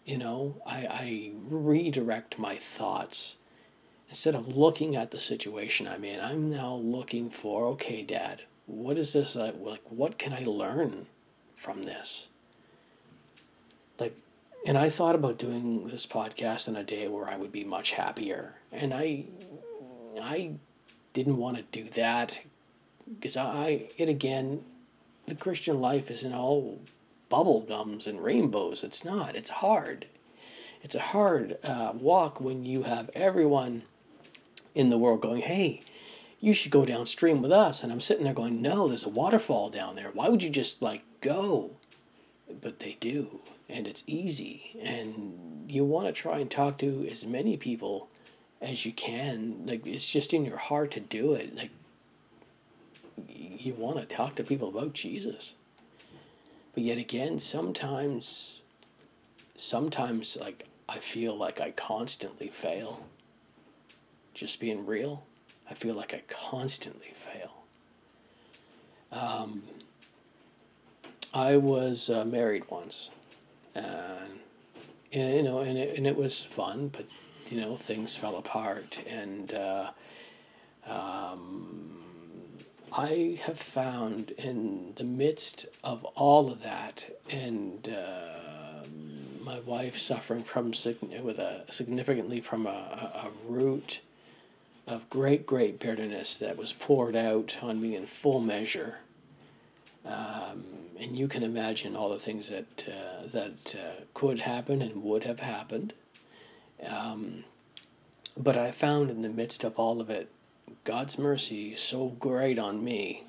You 0.05 0.17
know, 0.17 0.61
I, 0.65 0.87
I 0.89 1.31
redirect 1.47 2.39
my 2.39 2.55
thoughts. 2.55 3.37
Instead 4.09 4.35
of 4.35 4.55
looking 4.55 4.95
at 4.95 5.11
the 5.11 5.19
situation 5.19 5.87
I'm 5.87 6.03
in, 6.03 6.19
I'm 6.19 6.49
now 6.49 6.75
looking 6.75 7.29
for, 7.29 7.65
okay, 7.67 8.03
Dad, 8.03 8.43
what 8.65 8.97
is 8.97 9.13
this? 9.13 9.35
Like, 9.35 9.81
what 9.89 10.17
can 10.17 10.33
I 10.33 10.43
learn 10.43 11.07
from 11.55 11.83
this? 11.83 12.27
Like, 13.99 14.15
and 14.65 14.77
I 14.77 14.89
thought 14.89 15.15
about 15.15 15.37
doing 15.37 15.87
this 15.87 16.05
podcast 16.05 16.67
on 16.67 16.75
a 16.75 16.83
day 16.83 17.07
where 17.07 17.27
I 17.27 17.37
would 17.37 17.51
be 17.51 17.63
much 17.63 17.91
happier, 17.91 18.55
and 18.71 18.93
I, 18.93 19.25
I 20.19 20.55
didn't 21.13 21.37
want 21.37 21.57
to 21.57 21.63
do 21.71 21.89
that 21.91 22.41
because 23.09 23.37
I, 23.37 23.89
it 23.97 24.09
again, 24.09 24.63
the 25.27 25.35
Christian 25.35 25.79
life 25.79 26.11
isn't 26.11 26.33
all 26.33 26.79
bubble 27.29 27.61
gums 27.61 28.07
and 28.07 28.23
rainbows. 28.23 28.83
It's 28.83 29.03
not. 29.03 29.35
It's 29.35 29.49
hard. 29.49 30.07
It's 30.81 30.95
a 30.95 30.99
hard 30.99 31.57
uh, 31.63 31.93
walk 31.95 32.39
when 32.39 32.63
you 32.63 32.83
have 32.83 33.09
everyone 33.15 33.83
in 34.75 34.89
the 34.89 34.97
world 34.97 35.21
going, 35.21 35.41
hey, 35.41 35.81
you 36.39 36.53
should 36.53 36.71
go 36.71 36.85
downstream 36.85 37.41
with 37.41 37.51
us. 37.51 37.81
And 37.81 37.91
I'm 37.91 38.01
sitting 38.01 38.23
there 38.23 38.33
going, 38.33 38.61
no, 38.61 38.87
there's 38.87 39.05
a 39.05 39.09
waterfall 39.09 39.69
down 39.69 39.95
there. 39.95 40.11
Why 40.13 40.29
would 40.29 40.43
you 40.43 40.49
just 40.49 40.81
like 40.81 41.03
go? 41.21 41.71
But 42.61 42.79
they 42.79 42.97
do. 42.99 43.39
And 43.67 43.87
it's 43.87 44.03
easy. 44.05 44.77
And 44.79 45.71
you 45.71 45.83
want 45.83 46.07
to 46.07 46.13
try 46.13 46.37
and 46.37 46.51
talk 46.51 46.77
to 46.79 47.07
as 47.09 47.25
many 47.25 47.57
people 47.57 48.09
as 48.61 48.85
you 48.85 48.91
can. 48.91 49.65
Like, 49.65 49.85
it's 49.85 50.11
just 50.11 50.33
in 50.33 50.45
your 50.45 50.57
heart 50.57 50.91
to 50.91 50.99
do 50.99 51.33
it. 51.33 51.55
Like, 51.55 51.71
you 53.27 53.73
want 53.73 53.97
to 53.97 54.05
talk 54.05 54.35
to 54.35 54.43
people 54.43 54.69
about 54.69 54.93
Jesus. 54.93 55.55
But 56.73 56.83
yet 56.83 56.97
again, 56.97 57.39
sometimes, 57.39 58.61
sometimes, 59.55 60.37
like, 60.39 60.65
I 60.87 60.97
feel 60.97 61.35
like 61.35 61.59
I 61.59 61.71
constantly 61.71 62.47
fail. 62.47 63.05
Just 64.33 64.59
being 64.59 64.85
real, 64.85 65.23
I 65.69 65.73
feel 65.73 65.95
like 65.95 66.13
I 66.13 66.21
constantly 66.27 67.13
fail. 67.13 67.63
Um, 69.11 69.63
I 71.33 71.55
was 71.57 72.09
uh, 72.09 72.25
married 72.25 72.69
once, 72.69 73.11
and, 73.73 74.39
and 75.13 75.35
you 75.35 75.43
know, 75.43 75.59
and 75.59 75.77
it, 75.77 75.97
and 75.97 76.05
it 76.05 76.17
was 76.17 76.43
fun, 76.43 76.89
but 76.89 77.05
you 77.49 77.61
know, 77.61 77.77
things 77.77 78.17
fell 78.17 78.37
apart, 78.37 79.01
and 79.07 79.53
uh, 79.53 79.91
um, 80.87 81.95
I 82.91 83.39
have 83.43 83.59
found 83.59 84.31
in 84.31 84.93
the 84.95 85.03
midst 85.03 85.65
of 85.83 86.03
all 86.15 86.51
of 86.51 86.63
that, 86.63 87.07
and 87.29 87.89
uh, 87.89 88.85
my 89.43 89.59
wife 89.59 89.97
suffering 89.97 90.43
from 90.43 90.71
with 91.21 91.39
a 91.39 91.65
significantly 91.69 92.41
from 92.41 92.65
a, 92.65 92.69
a, 92.69 93.29
root 93.47 94.01
of 94.87 95.09
great, 95.09 95.45
great 95.45 95.79
bitterness 95.79 96.37
that 96.37 96.57
was 96.57 96.73
poured 96.73 97.15
out 97.15 97.57
on 97.61 97.81
me 97.81 97.95
in 97.95 98.05
full 98.05 98.39
measure. 98.39 98.97
Um, 100.05 100.63
and 100.99 101.17
you 101.17 101.27
can 101.27 101.43
imagine 101.43 101.95
all 101.95 102.09
the 102.09 102.19
things 102.19 102.49
that 102.49 102.87
uh, 102.87 103.27
that 103.27 103.75
uh, 103.75 104.03
could 104.13 104.39
happen 104.39 104.81
and 104.81 105.03
would 105.03 105.23
have 105.23 105.39
happened. 105.39 105.93
Um, 106.87 107.43
but 108.37 108.57
I 108.57 108.71
found 108.71 109.09
in 109.09 109.21
the 109.21 109.29
midst 109.29 109.63
of 109.63 109.77
all 109.79 110.01
of 110.01 110.09
it 110.09 110.29
God's 110.83 111.17
mercy 111.17 111.75
so 111.75 112.09
great 112.19 112.59
on 112.59 112.83
me 112.83 113.23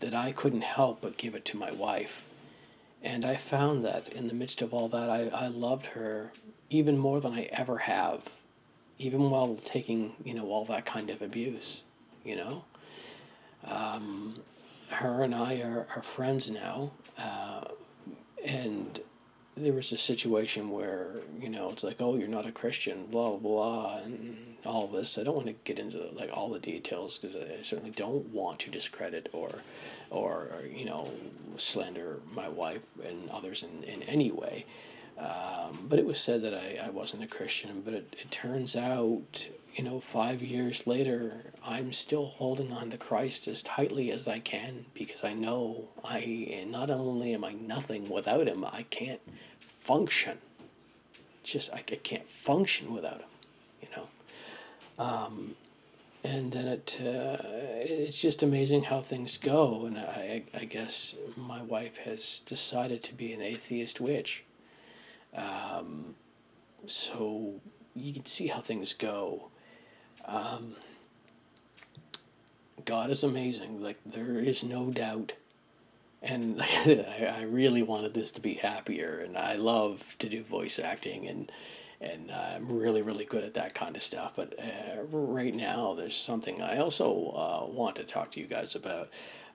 that 0.00 0.14
I 0.14 0.32
couldn't 0.32 0.62
help 0.62 1.00
but 1.00 1.16
give 1.16 1.34
it 1.34 1.44
to 1.46 1.56
my 1.56 1.70
wife. 1.70 2.26
And 3.02 3.24
I 3.24 3.36
found 3.36 3.84
that 3.84 4.08
in 4.08 4.28
the 4.28 4.34
midst 4.34 4.62
of 4.62 4.72
all 4.74 4.88
that, 4.88 5.10
I, 5.10 5.28
I 5.28 5.48
loved 5.48 5.86
her 5.86 6.32
even 6.70 6.98
more 6.98 7.20
than 7.20 7.32
I 7.32 7.42
ever 7.52 7.78
have 7.78 8.38
even 8.98 9.30
while 9.30 9.54
taking 9.54 10.14
you 10.24 10.34
know 10.34 10.50
all 10.50 10.64
that 10.66 10.84
kind 10.84 11.10
of 11.10 11.22
abuse. 11.22 11.84
You 12.24 12.36
know, 12.36 12.64
um, 13.66 14.34
her 14.90 15.22
and 15.22 15.34
I 15.34 15.60
are, 15.60 15.86
are 15.94 16.02
friends 16.02 16.50
now, 16.50 16.90
uh, 17.16 17.64
and 18.44 19.00
there 19.64 19.72
was 19.72 19.92
a 19.92 19.98
situation 19.98 20.70
where 20.70 21.08
you 21.40 21.48
know 21.48 21.70
it's 21.70 21.84
like 21.84 21.96
oh 22.00 22.16
you're 22.16 22.28
not 22.28 22.46
a 22.46 22.52
Christian 22.52 23.06
blah 23.06 23.30
blah 23.30 23.38
blah 23.38 23.98
and 24.04 24.48
all 24.64 24.86
this. 24.86 25.18
I 25.18 25.22
don't 25.22 25.34
want 25.34 25.46
to 25.46 25.54
get 25.64 25.78
into 25.78 26.10
like 26.12 26.30
all 26.32 26.50
the 26.50 26.58
details 26.58 27.18
because 27.18 27.36
I 27.36 27.62
certainly 27.62 27.90
don't 27.90 28.26
want 28.26 28.60
to 28.60 28.70
discredit 28.70 29.28
or 29.32 29.62
or 30.10 30.48
you 30.72 30.84
know 30.84 31.10
slander 31.56 32.20
my 32.34 32.48
wife 32.48 32.86
and 33.04 33.28
others 33.30 33.62
in, 33.62 33.82
in 33.84 34.02
any 34.04 34.30
way. 34.30 34.66
Um, 35.18 35.86
but 35.88 35.98
it 35.98 36.06
was 36.06 36.20
said 36.20 36.42
that 36.42 36.54
I, 36.54 36.86
I 36.86 36.90
wasn't 36.90 37.24
a 37.24 37.26
Christian 37.26 37.82
but 37.84 37.92
it, 37.92 38.14
it 38.20 38.30
turns 38.30 38.76
out 38.76 39.48
you 39.74 39.82
know 39.82 39.98
five 39.98 40.42
years 40.42 40.86
later 40.86 41.52
I'm 41.64 41.92
still 41.92 42.26
holding 42.26 42.72
on 42.72 42.90
to 42.90 42.98
Christ 42.98 43.48
as 43.48 43.64
tightly 43.64 44.12
as 44.12 44.28
I 44.28 44.38
can 44.38 44.84
because 44.94 45.24
I 45.24 45.32
know 45.34 45.88
I 46.04 46.64
not 46.68 46.88
only 46.88 47.34
am 47.34 47.42
I 47.42 47.52
nothing 47.52 48.08
without 48.08 48.46
him 48.46 48.64
I 48.64 48.84
can't 48.90 49.20
function. 49.88 50.36
Just 51.42 51.72
I, 51.72 51.78
I 51.78 51.96
can't 52.10 52.28
function 52.28 52.92
without 52.92 53.20
him, 53.20 53.32
you 53.80 53.88
know. 53.96 54.06
Um, 54.98 55.54
and 56.22 56.52
then 56.52 56.68
it 56.68 57.00
uh, 57.00 57.38
it's 57.80 58.20
just 58.20 58.42
amazing 58.42 58.82
how 58.84 59.00
things 59.00 59.38
go. 59.38 59.86
And 59.86 59.96
I, 59.96 60.42
I 60.52 60.64
guess 60.66 61.14
my 61.36 61.62
wife 61.62 61.96
has 61.98 62.40
decided 62.40 63.02
to 63.04 63.14
be 63.14 63.32
an 63.32 63.40
atheist 63.40 63.98
witch. 63.98 64.44
Um, 65.34 66.16
so 66.84 67.54
you 67.96 68.12
can 68.12 68.26
see 68.26 68.48
how 68.48 68.60
things 68.60 68.92
go. 68.92 69.48
Um, 70.26 70.74
God 72.84 73.08
is 73.08 73.24
amazing. 73.24 73.82
Like 73.82 73.98
there 74.04 74.38
is 74.38 74.62
no 74.62 74.90
doubt 74.90 75.32
and 76.22 76.60
I, 76.62 77.46
really 77.48 77.82
wanted 77.82 78.14
this 78.14 78.30
to 78.32 78.40
be 78.40 78.54
happier. 78.54 79.20
And 79.20 79.36
I 79.36 79.56
love 79.56 80.16
to 80.18 80.28
do 80.28 80.42
voice 80.42 80.78
acting, 80.78 81.26
and 81.26 81.50
and 82.00 82.30
I'm 82.30 82.68
really 82.70 83.02
really 83.02 83.24
good 83.24 83.44
at 83.44 83.54
that 83.54 83.74
kind 83.74 83.96
of 83.96 84.02
stuff. 84.02 84.34
But 84.36 84.58
uh, 84.58 85.02
right 85.10 85.54
now, 85.54 85.94
there's 85.94 86.16
something 86.16 86.62
I 86.62 86.78
also 86.78 87.10
uh, 87.10 87.66
want 87.70 87.96
to 87.96 88.04
talk 88.04 88.32
to 88.32 88.40
you 88.40 88.46
guys 88.46 88.74
about. 88.74 89.08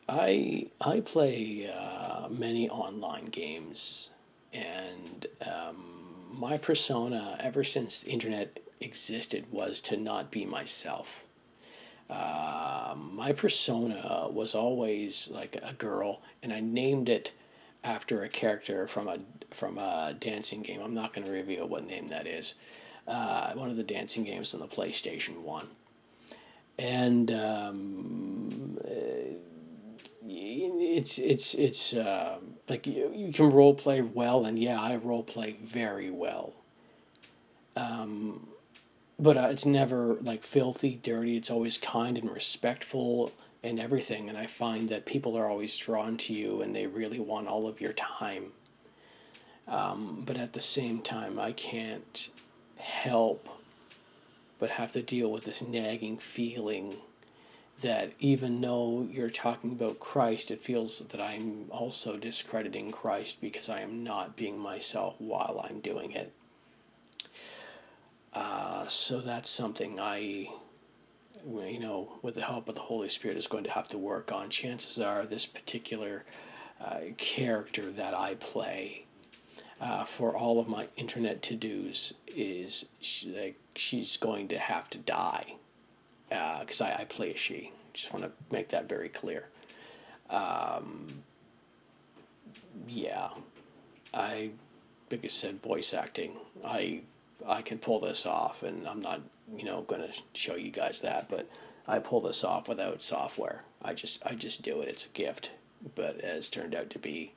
I 0.08 0.68
I 0.82 1.00
play 1.00 1.72
uh, 1.74 2.28
many 2.30 2.70
online 2.70 3.26
games, 3.26 4.10
and 4.52 5.26
um, 5.46 6.30
my 6.32 6.58
persona 6.58 7.38
ever 7.40 7.64
since 7.64 8.02
the 8.02 8.12
internet 8.12 8.60
existed 8.82 9.46
was 9.52 9.80
to 9.82 9.98
not 9.98 10.32
be 10.32 10.46
myself. 10.46 11.23
Uh, 12.10 12.96
my 12.98 13.32
persona 13.32 14.28
was 14.30 14.54
always 14.56 15.30
like 15.32 15.58
a 15.64 15.74
girl, 15.74 16.22
and 16.42 16.54
I 16.54 16.60
named 16.60 17.10
it 17.10 17.32
after 17.84 18.24
a 18.24 18.30
character 18.30 18.88
from 18.88 19.08
a 19.08 19.20
from 19.52 19.78
a 19.78 20.16
dancing 20.20 20.62
game. 20.62 20.82
I'm 20.82 20.94
not 20.94 21.14
going 21.14 21.26
to 21.26 21.32
reveal 21.32 21.68
what 21.68 21.88
name 21.88 22.08
that 22.10 22.28
is. 22.28 22.56
Uh, 23.08 23.54
one 23.54 23.70
of 23.70 23.76
the 23.76 23.84
dancing 23.84 24.24
games 24.24 24.54
on 24.54 24.60
the 24.60 24.68
PlayStation 24.68 25.42
One, 25.42 25.68
and 26.78 27.32
um, 27.32 28.78
it's 30.26 31.20
it's 31.20 31.54
it's 31.54 31.94
uh, 31.94 32.38
like 32.70 32.88
you, 32.88 33.12
you 33.14 33.34
can 33.34 33.50
role 33.50 33.74
play 33.74 34.02
well, 34.02 34.46
and 34.46 34.58
yeah, 34.58 34.80
I 34.80 34.96
role 34.98 35.24
play 35.24 35.58
very 35.62 36.10
well. 36.10 36.54
Um, 37.76 38.48
but 39.24 39.38
uh, 39.38 39.48
it's 39.50 39.66
never 39.66 40.16
like 40.16 40.44
filthy, 40.44 41.00
dirty. 41.02 41.38
It's 41.38 41.50
always 41.50 41.78
kind 41.78 42.18
and 42.18 42.30
respectful 42.30 43.32
and 43.64 43.80
everything. 43.80 44.28
And 44.28 44.38
I 44.38 44.48
find 44.48 44.90
that 44.90 45.06
people 45.06 45.38
are 45.38 45.50
always 45.50 45.78
drawn 45.78 46.18
to 46.18 46.34
you 46.34 46.62
and 46.62 46.76
they 46.76 46.88
really 46.88 47.22
want 47.22 47.48
all 47.48 47.66
of 47.66 47.80
your 47.80 47.94
time. 47.94 48.52
Um, 49.66 50.24
but 50.26 50.36
at 50.36 50.52
the 50.52 50.60
same 50.60 51.00
time, 51.00 51.40
I 51.40 51.54
can't 51.54 52.30
help 52.76 53.48
but 54.60 54.72
have 54.72 54.92
to 54.92 55.02
deal 55.02 55.32
with 55.32 55.46
this 55.46 55.62
nagging 55.62 56.18
feeling 56.18 56.98
that 57.80 58.12
even 58.20 58.60
though 58.60 59.08
you're 59.10 59.30
talking 59.30 59.72
about 59.72 60.02
Christ, 60.02 60.52
it 60.52 60.62
feels 60.62 61.00
that 61.00 61.22
I'm 61.22 61.68
also 61.70 62.18
discrediting 62.18 62.92
Christ 62.92 63.40
because 63.40 63.70
I 63.70 63.80
am 63.80 64.04
not 64.04 64.36
being 64.36 64.60
myself 64.60 65.16
while 65.20 65.66
I'm 65.68 65.80
doing 65.80 66.12
it. 66.12 66.34
Uh, 68.34 68.88
so 68.88 69.22
that's 69.22 69.50
something 69.50 70.00
I, 70.00 70.50
you 71.46 71.80
know, 71.80 72.14
with 72.22 72.36
the 72.36 72.42
help 72.42 72.68
of 72.68 72.76
the 72.76 72.82
Holy 72.82 73.10
Spirit, 73.10 73.38
is 73.38 73.48
going 73.48 73.64
to 73.66 73.72
have 73.72 73.88
to 73.90 73.98
work 73.98 74.32
on. 74.32 74.50
Chances 74.50 75.00
are 75.00 75.26
this 75.26 75.46
particular 75.46 76.26
uh, 76.84 77.00
character 77.18 77.92
that 77.92 78.14
I 78.14 78.36
play 78.36 79.06
uh, 79.80 80.04
for 80.06 80.36
all 80.36 80.60
of 80.60 80.68
my 80.68 80.88
internet 80.96 81.42
to 81.44 81.56
dos 81.56 82.14
is 82.28 82.86
she, 83.02 83.36
like, 83.38 83.60
she's 83.76 84.18
going 84.18 84.48
to 84.48 84.58
have 84.58 84.90
to 84.90 84.98
die 84.98 85.56
because 86.30 86.82
uh, 86.82 86.86
I, 86.86 87.02
I, 87.02 87.06
play 87.06 87.32
a 87.32 87.38
she. 87.38 87.72
Just 87.94 88.12
want 88.12 88.26
to 88.26 88.32
make 88.52 88.70
that 88.70 88.90
very 88.90 89.10
clear. 89.10 89.50
Um, 90.30 91.24
yeah, 92.88 93.30
I, 94.14 94.52
like 95.12 95.24
I 95.24 95.28
said, 95.28 95.62
voice 95.62 95.94
acting. 95.94 96.38
I 96.66 97.02
I 97.48 97.62
can 97.62 97.78
pull 97.78 98.00
this 98.00 98.26
off, 98.26 98.64
and 98.64 98.88
I'm 98.88 99.00
not, 99.00 99.22
you 99.56 99.66
know, 99.66 99.82
going 99.82 100.02
to 100.02 100.14
show 100.34 100.56
you 100.56 100.72
guys 100.72 101.02
that, 101.02 101.30
but 101.30 101.50
I 101.88 102.00
pull 102.00 102.22
this 102.22 102.44
off 102.44 102.68
without 102.68 103.02
software. 103.02 103.64
I 103.82 103.94
just, 103.94 104.26
I 104.26 104.36
just 104.36 104.62
do 104.62 104.82
it. 104.82 104.88
It's 104.88 105.06
a 105.06 105.10
gift, 105.10 105.52
but 105.96 106.18
it 106.18 106.26
has 106.26 106.50
turned 106.50 106.76
out 106.76 106.90
to 106.92 107.00
be 107.00 107.34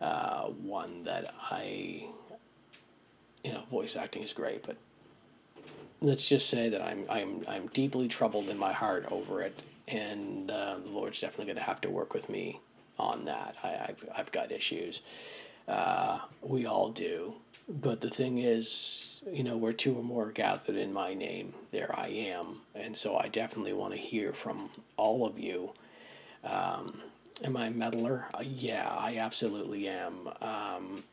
uh, 0.00 0.44
one 0.44 1.04
that 1.04 1.34
I, 1.50 2.08
you 3.44 3.52
know, 3.52 3.62
voice 3.70 3.96
acting 3.96 4.22
is 4.22 4.32
great, 4.32 4.64
but 4.64 4.76
let's 6.00 6.28
just 6.28 6.48
say 6.48 6.68
that 6.68 6.80
I'm, 6.80 7.04
I'm, 7.10 7.44
I'm 7.48 7.66
deeply 7.68 8.08
troubled 8.08 8.48
in 8.48 8.58
my 8.58 8.72
heart 8.72 9.06
over 9.10 9.42
it, 9.42 9.62
and 9.86 10.50
uh, 10.50 10.76
the 10.82 10.90
Lord's 10.90 11.20
definitely 11.20 11.46
going 11.46 11.56
to 11.56 11.62
have 11.62 11.80
to 11.82 11.90
work 11.90 12.14
with 12.14 12.28
me 12.28 12.60
on 12.98 13.24
that. 13.24 13.56
I, 13.62 13.68
have 13.68 14.04
I've 14.16 14.32
got 14.32 14.52
issues. 14.52 15.02
Uh, 15.66 16.20
we 16.42 16.66
all 16.66 16.90
do. 16.90 17.34
But 17.68 18.00
the 18.00 18.08
thing 18.08 18.38
is, 18.38 19.22
you 19.30 19.42
know, 19.42 19.56
where 19.58 19.74
two 19.74 19.94
or 19.94 20.02
more 20.02 20.32
gathered 20.32 20.76
in 20.76 20.92
my 20.92 21.12
name, 21.12 21.52
there 21.70 21.94
I 21.94 22.08
am. 22.08 22.60
And 22.74 22.96
so 22.96 23.16
I 23.16 23.28
definitely 23.28 23.74
want 23.74 23.92
to 23.92 24.00
hear 24.00 24.32
from 24.32 24.70
all 24.96 25.26
of 25.26 25.38
you. 25.38 25.72
Um, 26.44 27.02
am 27.44 27.56
I 27.56 27.66
a 27.66 27.70
meddler? 27.70 28.28
Uh, 28.32 28.42
yeah, 28.42 28.88
I 28.88 29.18
absolutely 29.18 29.86
am. 29.86 30.30
Um, 30.40 31.04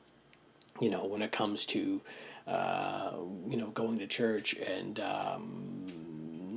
you 0.79 0.89
know, 0.89 1.05
when 1.05 1.21
it 1.21 1.33
comes 1.33 1.65
to, 1.67 2.01
uh, 2.47 3.11
you 3.47 3.57
know, 3.57 3.71
going 3.71 3.99
to 3.99 4.07
church 4.07 4.53
and 4.53 4.99
um, 5.01 5.85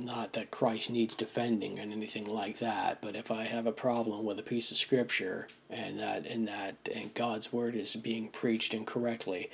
not 0.05 0.33
that 0.33 0.49
Christ 0.49 0.91
needs 0.91 1.15
defending 1.15 1.77
and 1.77 1.91
anything 1.91 2.25
like 2.25 2.59
that, 2.59 3.01
but 3.01 3.15
if 3.15 3.31
I 3.31 3.43
have 3.43 3.65
a 3.65 3.71
problem 3.71 4.23
with 4.23 4.39
a 4.39 4.43
piece 4.43 4.71
of 4.71 4.77
scripture 4.77 5.47
and 5.69 5.99
that 5.99 6.25
and 6.25 6.47
that 6.47 6.89
and 6.93 7.13
God's 7.13 7.51
word 7.51 7.75
is 7.75 7.95
being 7.95 8.29
preached 8.29 8.73
incorrectly, 8.73 9.49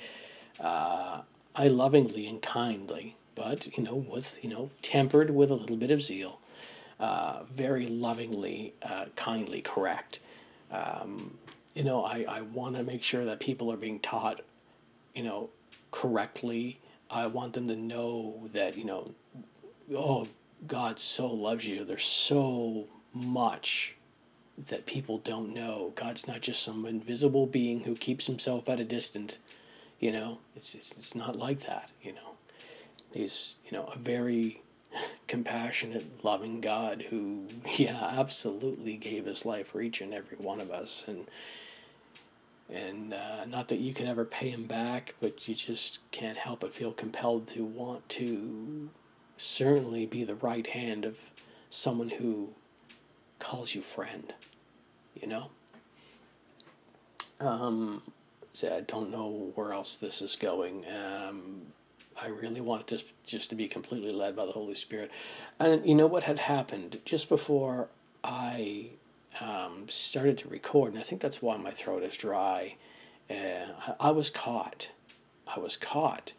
uh, 0.60 1.22
I 1.54 1.68
lovingly 1.68 2.26
and 2.26 2.40
kindly, 2.42 3.16
but 3.34 3.76
you 3.76 3.82
know, 3.82 3.94
with 3.94 4.38
you 4.42 4.50
know, 4.50 4.70
tempered 4.82 5.30
with 5.30 5.50
a 5.50 5.54
little 5.54 5.76
bit 5.76 5.90
of 5.90 6.02
zeal, 6.02 6.40
uh, 6.98 7.42
very 7.52 7.86
lovingly, 7.86 8.74
uh, 8.82 9.06
kindly 9.16 9.60
correct. 9.62 10.20
Um, 10.70 11.38
you 11.74 11.84
know, 11.84 12.04
I, 12.04 12.24
I 12.28 12.40
want 12.40 12.76
to 12.76 12.82
make 12.82 13.02
sure 13.02 13.24
that 13.26 13.38
people 13.38 13.70
are 13.70 13.76
being 13.76 14.00
taught, 14.00 14.40
you 15.14 15.22
know, 15.22 15.50
correctly. 15.90 16.80
I 17.10 17.26
want 17.26 17.52
them 17.52 17.68
to 17.68 17.76
know 17.76 18.48
that, 18.52 18.76
you 18.76 18.84
know, 18.84 19.14
oh, 19.94 20.26
God 20.66 20.98
so 20.98 21.28
loves 21.28 21.66
you. 21.66 21.84
There's 21.84 22.04
so 22.04 22.86
much 23.12 23.94
that 24.68 24.86
people 24.86 25.18
don't 25.18 25.52
know. 25.52 25.92
God's 25.94 26.26
not 26.26 26.40
just 26.40 26.62
some 26.62 26.86
invisible 26.86 27.46
being 27.46 27.80
who 27.80 27.94
keeps 27.94 28.26
himself 28.26 28.68
at 28.68 28.80
a 28.80 28.84
distance. 28.84 29.38
You 29.98 30.12
know, 30.12 30.38
it's, 30.54 30.74
it's, 30.74 30.92
it's 30.92 31.14
not 31.14 31.36
like 31.36 31.60
that, 31.66 31.90
you 32.02 32.12
know. 32.12 32.36
He's, 33.12 33.56
you 33.64 33.72
know, 33.72 33.90
a 33.94 33.98
very 33.98 34.62
compassionate, 35.26 36.24
loving 36.24 36.60
God 36.60 37.06
who, 37.10 37.46
yeah, 37.76 38.12
absolutely 38.18 38.96
gave 38.96 39.26
his 39.26 39.46
life 39.46 39.68
for 39.68 39.80
each 39.80 40.00
and 40.00 40.12
every 40.12 40.36
one 40.36 40.60
of 40.60 40.70
us. 40.70 41.06
And, 41.08 41.26
and 42.72 43.14
uh, 43.14 43.44
not 43.46 43.68
that 43.68 43.78
you 43.78 43.94
can 43.94 44.06
ever 44.06 44.24
pay 44.24 44.50
him 44.50 44.64
back, 44.64 45.14
but 45.20 45.48
you 45.48 45.54
just 45.54 46.00
can't 46.10 46.36
help 46.36 46.60
but 46.60 46.74
feel 46.74 46.92
compelled 46.92 47.46
to 47.48 47.64
want 47.64 48.08
to 48.10 48.90
certainly 49.36 50.06
be 50.06 50.24
the 50.24 50.34
right 50.34 50.66
hand 50.66 51.04
of 51.04 51.18
someone 51.70 52.08
who 52.08 52.50
calls 53.38 53.74
you 53.74 53.82
friend, 53.82 54.32
you 55.14 55.28
know? 55.28 55.50
Um, 57.38 58.02
I 58.64 58.80
don't 58.80 59.10
know 59.10 59.52
where 59.54 59.72
else 59.72 59.96
this 59.96 60.22
is 60.22 60.36
going. 60.36 60.84
Um, 60.86 61.62
I 62.20 62.28
really 62.28 62.60
wanted 62.60 62.86
to 62.98 63.04
just 63.24 63.50
to 63.50 63.56
be 63.56 63.68
completely 63.68 64.12
led 64.12 64.34
by 64.34 64.46
the 64.46 64.52
Holy 64.52 64.74
Spirit. 64.74 65.10
And 65.58 65.86
you 65.86 65.94
know 65.94 66.06
what 66.06 66.22
had 66.22 66.38
happened 66.38 66.98
just 67.04 67.28
before 67.28 67.88
I 68.24 68.86
um, 69.40 69.88
started 69.88 70.38
to 70.38 70.48
record, 70.48 70.92
and 70.92 71.00
I 71.00 71.04
think 71.04 71.20
that's 71.20 71.42
why 71.42 71.56
my 71.56 71.70
throat 71.70 72.02
is 72.02 72.16
dry. 72.16 72.76
Uh, 73.28 73.94
I, 74.00 74.08
I, 74.08 74.10
was 74.10 74.30
caught. 74.30 74.90
I 75.46 75.58
was 75.58 75.76
caught. 75.76 76.32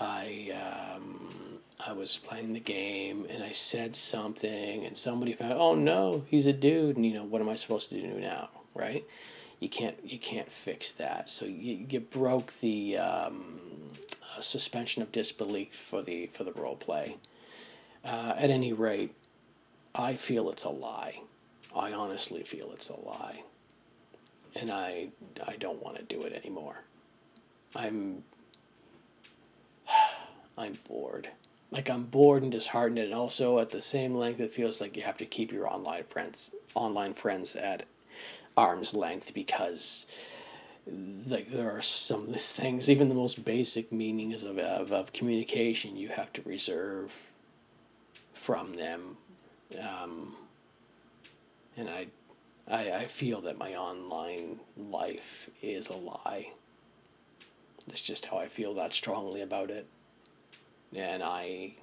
I 0.00 0.94
um, 0.96 1.60
I 1.86 1.92
was 1.92 2.16
playing 2.16 2.52
the 2.52 2.60
game 2.60 3.26
and 3.30 3.42
I 3.44 3.52
said 3.52 3.94
something, 3.94 4.84
and 4.84 4.96
somebody 4.96 5.34
found, 5.34 5.52
oh 5.52 5.74
no, 5.74 6.24
he's 6.28 6.46
a 6.46 6.52
dude, 6.52 6.96
and 6.96 7.06
you 7.06 7.14
know 7.14 7.24
what 7.24 7.40
am 7.40 7.48
I 7.48 7.54
supposed 7.54 7.90
to 7.90 8.00
do 8.00 8.20
now, 8.20 8.48
right? 8.74 9.04
You 9.64 9.70
can't 9.70 9.96
you 10.04 10.18
can't 10.18 10.52
fix 10.52 10.92
that. 10.92 11.30
So 11.30 11.46
you, 11.46 11.86
you 11.88 12.00
broke 12.00 12.52
the 12.60 12.98
um, 12.98 13.60
uh, 14.36 14.40
suspension 14.42 15.00
of 15.00 15.10
disbelief 15.10 15.72
for 15.72 16.02
the 16.02 16.26
for 16.26 16.44
the 16.44 16.52
role 16.52 16.76
play. 16.76 17.16
Uh, 18.04 18.34
at 18.36 18.50
any 18.50 18.74
rate, 18.74 19.14
I 19.94 20.16
feel 20.16 20.50
it's 20.50 20.64
a 20.64 20.68
lie. 20.68 21.22
I 21.74 21.94
honestly 21.94 22.42
feel 22.42 22.72
it's 22.74 22.90
a 22.90 23.00
lie. 23.00 23.44
And 24.54 24.70
I 24.70 25.08
I 25.46 25.56
don't 25.56 25.82
want 25.82 25.96
to 25.96 26.02
do 26.02 26.20
it 26.24 26.34
anymore. 26.34 26.82
I'm 27.74 28.22
I'm 30.58 30.76
bored. 30.86 31.30
Like 31.70 31.88
I'm 31.88 32.04
bored 32.04 32.42
and 32.42 32.52
disheartened 32.52 32.98
and 32.98 33.14
also 33.14 33.60
at 33.60 33.70
the 33.70 33.80
same 33.80 34.14
length 34.14 34.40
it 34.40 34.52
feels 34.52 34.82
like 34.82 34.94
you 34.94 35.04
have 35.04 35.16
to 35.16 35.24
keep 35.24 35.52
your 35.52 35.66
online 35.66 36.04
friends 36.04 36.50
online 36.74 37.14
friends 37.14 37.56
at 37.56 37.84
arm's 38.56 38.94
length 38.94 39.34
because 39.34 40.06
like 41.26 41.50
there 41.50 41.74
are 41.74 41.82
some 41.82 42.26
things 42.34 42.90
even 42.90 43.08
the 43.08 43.14
most 43.14 43.44
basic 43.44 43.90
meanings 43.90 44.42
of, 44.42 44.58
of, 44.58 44.92
of 44.92 45.12
communication 45.12 45.96
you 45.96 46.08
have 46.08 46.32
to 46.32 46.42
reserve 46.42 47.30
from 48.32 48.74
them 48.74 49.16
um, 49.80 50.34
and 51.76 51.88
I, 51.88 52.06
I, 52.68 52.92
I 52.92 53.04
feel 53.06 53.40
that 53.42 53.58
my 53.58 53.74
online 53.74 54.60
life 54.76 55.50
is 55.62 55.88
a 55.88 55.96
lie. 55.96 56.52
That's 57.86 58.02
just 58.02 58.26
how 58.26 58.38
I 58.38 58.46
feel 58.46 58.74
that 58.74 58.92
strongly 58.92 59.42
about 59.42 59.70
it, 59.70 59.86
and 60.94 61.22
I, 61.22 61.74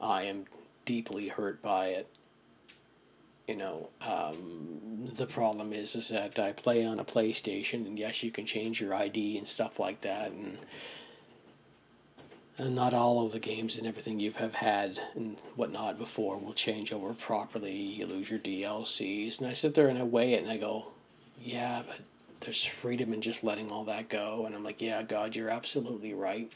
I 0.00 0.22
am 0.24 0.46
deeply 0.84 1.28
hurt 1.28 1.62
by 1.62 1.88
it. 1.88 2.08
You 3.46 3.56
know, 3.56 3.88
um, 4.00 4.95
the 5.14 5.26
problem 5.26 5.72
is 5.72 5.94
is 5.96 6.08
that 6.08 6.38
I 6.38 6.52
play 6.52 6.84
on 6.84 6.98
a 6.98 7.04
PlayStation, 7.04 7.86
and 7.86 7.98
yes, 7.98 8.22
you 8.22 8.30
can 8.30 8.46
change 8.46 8.80
your 8.80 8.94
ID 8.94 9.38
and 9.38 9.46
stuff 9.46 9.78
like 9.78 10.00
that, 10.02 10.32
and 10.32 10.58
and 12.58 12.74
not 12.74 12.94
all 12.94 13.24
of 13.24 13.32
the 13.32 13.38
games 13.38 13.76
and 13.76 13.86
everything 13.86 14.18
you 14.18 14.32
have 14.32 14.54
had 14.54 14.98
and 15.14 15.36
whatnot 15.56 15.98
before 15.98 16.38
will 16.38 16.54
change 16.54 16.92
over 16.92 17.12
properly. 17.12 17.74
You 17.74 18.06
lose 18.06 18.30
your 18.30 18.38
DLCs. 18.38 19.40
And 19.40 19.48
I 19.48 19.52
sit 19.52 19.74
there 19.74 19.88
and 19.88 19.98
I 19.98 20.04
weigh 20.04 20.32
it 20.32 20.42
and 20.42 20.50
I 20.50 20.56
go, 20.56 20.86
yeah, 21.42 21.82
but 21.86 22.00
there's 22.40 22.64
freedom 22.64 23.12
in 23.12 23.20
just 23.20 23.44
letting 23.44 23.70
all 23.70 23.84
that 23.84 24.08
go. 24.08 24.46
And 24.46 24.54
I'm 24.54 24.64
like, 24.64 24.80
yeah, 24.80 25.02
God, 25.02 25.36
you're 25.36 25.50
absolutely 25.50 26.14
right. 26.14 26.50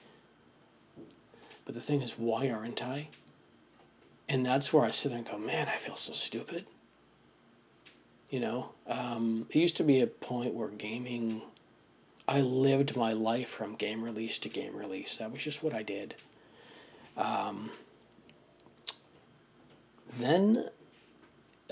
But 1.67 1.75
the 1.75 1.81
thing 1.81 2.01
is, 2.01 2.13
why 2.13 2.49
aren't 2.49 2.83
I? 2.83 3.09
And 4.27 4.47
that's 4.47 4.73
where 4.73 4.85
I 4.85 4.91
sit 4.91 5.13
and 5.13 5.29
go, 5.29 5.37
man, 5.37 5.69
I 5.69 5.77
feel 5.77 5.97
so 5.97 6.13
stupid. 6.15 6.65
You 8.31 8.41
know, 8.41 8.71
um, 8.87 9.47
it 9.51 9.59
used 9.59 9.77
to 9.79 9.85
be 9.85 10.01
a 10.01 10.07
point 10.07 10.55
where 10.55 10.69
gaming 10.69 11.43
I 12.31 12.43
lived 12.43 12.97
my 12.97 13.13
life 13.13 13.49
from 13.49 13.75
game 13.75 14.05
release 14.05 14.39
to 14.39 14.49
game 14.49 14.77
release. 14.77 15.17
That 15.17 15.33
was 15.33 15.43
just 15.43 15.65
what 15.65 15.75
I 15.75 15.83
did. 15.83 16.15
Um, 17.17 17.71
then 20.17 20.69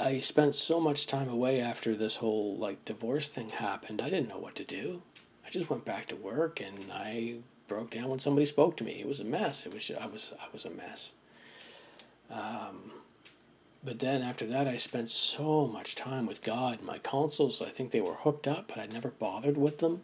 I 0.03 0.19
spent 0.19 0.57
so 0.57 0.81
much 0.81 1.07
time 1.07 1.29
away 1.29 1.61
after 1.61 1.95
this 1.95 2.17
whole 2.17 2.57
like 2.57 2.85
divorce 2.85 3.29
thing 3.29 3.51
happened. 3.51 4.03
I 4.03 4.11
didn't 4.11 4.29
know 4.29 4.39
what 4.39 4.57
to 4.57 4.65
do. 4.65 5.03
I 5.47 5.51
just 5.51 5.71
went 5.71 5.85
back 5.85 6.07
to 6.07 6.17
work 6.17 6.61
and 6.61 6.91
I 6.93 7.37
broke 7.69 7.91
down 7.91 8.09
when 8.09 8.19
somebody 8.19 8.45
spoke 8.45 8.77
to 8.79 8.85
me. 8.85 9.01
It 9.01 9.07
was 9.07 9.21
a 9.21 9.25
mess. 9.25 9.65
It 9.65 9.73
was 9.73 9.93
I 10.01 10.07
was 10.07 10.35
I 10.41 10.47
was 10.53 10.65
a 10.65 10.71
mess. 10.71 11.13
Um, 12.31 12.93
but 13.85 13.99
then 14.01 14.23
after 14.23 14.47
that, 14.47 14.67
I 14.67 14.77
spent 14.77 15.09
so 15.09 15.67
much 15.67 15.95
time 15.95 16.27
with 16.27 16.43
God. 16.43 16.83
My 16.83 16.99
consoles, 16.99 17.63
I 17.63 17.69
think 17.69 17.91
they 17.91 18.01
were 18.01 18.15
hooked 18.15 18.47
up, 18.47 18.69
but 18.69 18.79
I 18.79 18.87
never 18.87 19.11
bothered 19.11 19.57
with 19.57 19.79
them 19.79 20.03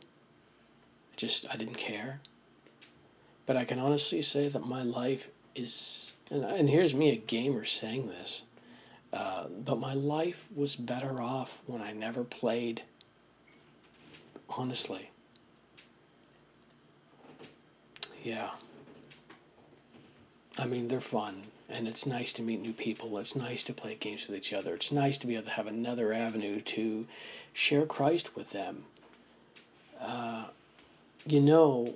I 1.15 1.17
just 1.17 1.47
I 1.53 1.57
didn't 1.57 1.77
care. 1.77 2.21
But 3.47 3.57
I 3.57 3.65
can 3.65 3.79
honestly 3.79 4.23
say 4.23 4.49
that 4.49 4.67
my 4.67 4.83
life 4.83 5.29
is, 5.55 6.13
and, 6.31 6.45
and 6.45 6.69
here's 6.69 6.95
me, 6.95 7.11
a 7.11 7.17
gamer, 7.17 7.65
saying 7.65 8.09
this, 8.09 8.43
uh, 9.13 9.45
but 9.65 9.79
my 9.79 9.95
life 9.95 10.49
was 10.55 10.77
better 10.77 11.21
off 11.21 11.61
when 11.67 11.83
I 11.83 11.93
never 11.93 12.25
played. 12.25 12.83
Honestly. 14.49 15.11
Yeah. 18.23 18.51
I 20.59 20.65
mean, 20.65 20.89
they're 20.89 21.01
fun, 21.01 21.45
and 21.69 21.89
it's 21.89 22.07
nice 22.07 22.33
to 22.35 22.43
meet 22.43 22.61
new 22.61 22.73
people. 22.73 23.17
It's 23.19 23.35
nice 23.37 23.65
to 23.65 23.73
play 23.73 23.95
games 23.95 24.29
with 24.29 24.37
each 24.37 24.53
other. 24.53 24.75
It's 24.75 24.93
nice 24.93 25.19
to 25.19 25.27
be 25.27 25.35
able 25.35 25.47
to 25.47 25.51
have 25.53 25.67
another 25.67 26.13
avenue 26.13 26.61
to 26.61 27.07
share 27.53 27.87
Christ 27.87 28.37
with 28.37 28.53
them. 28.53 28.85
Uh, 30.01 30.47
you 31.27 31.41
know, 31.41 31.95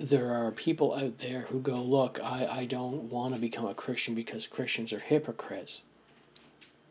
there 0.00 0.32
are 0.32 0.50
people 0.50 0.94
out 0.94 1.18
there 1.18 1.42
who 1.42 1.60
go, 1.60 1.80
Look, 1.80 2.18
I, 2.22 2.46
I 2.46 2.64
don't 2.64 3.10
want 3.10 3.34
to 3.34 3.40
become 3.40 3.66
a 3.66 3.74
Christian 3.74 4.14
because 4.14 4.46
Christians 4.46 4.92
are 4.92 5.00
hypocrites. 5.00 5.82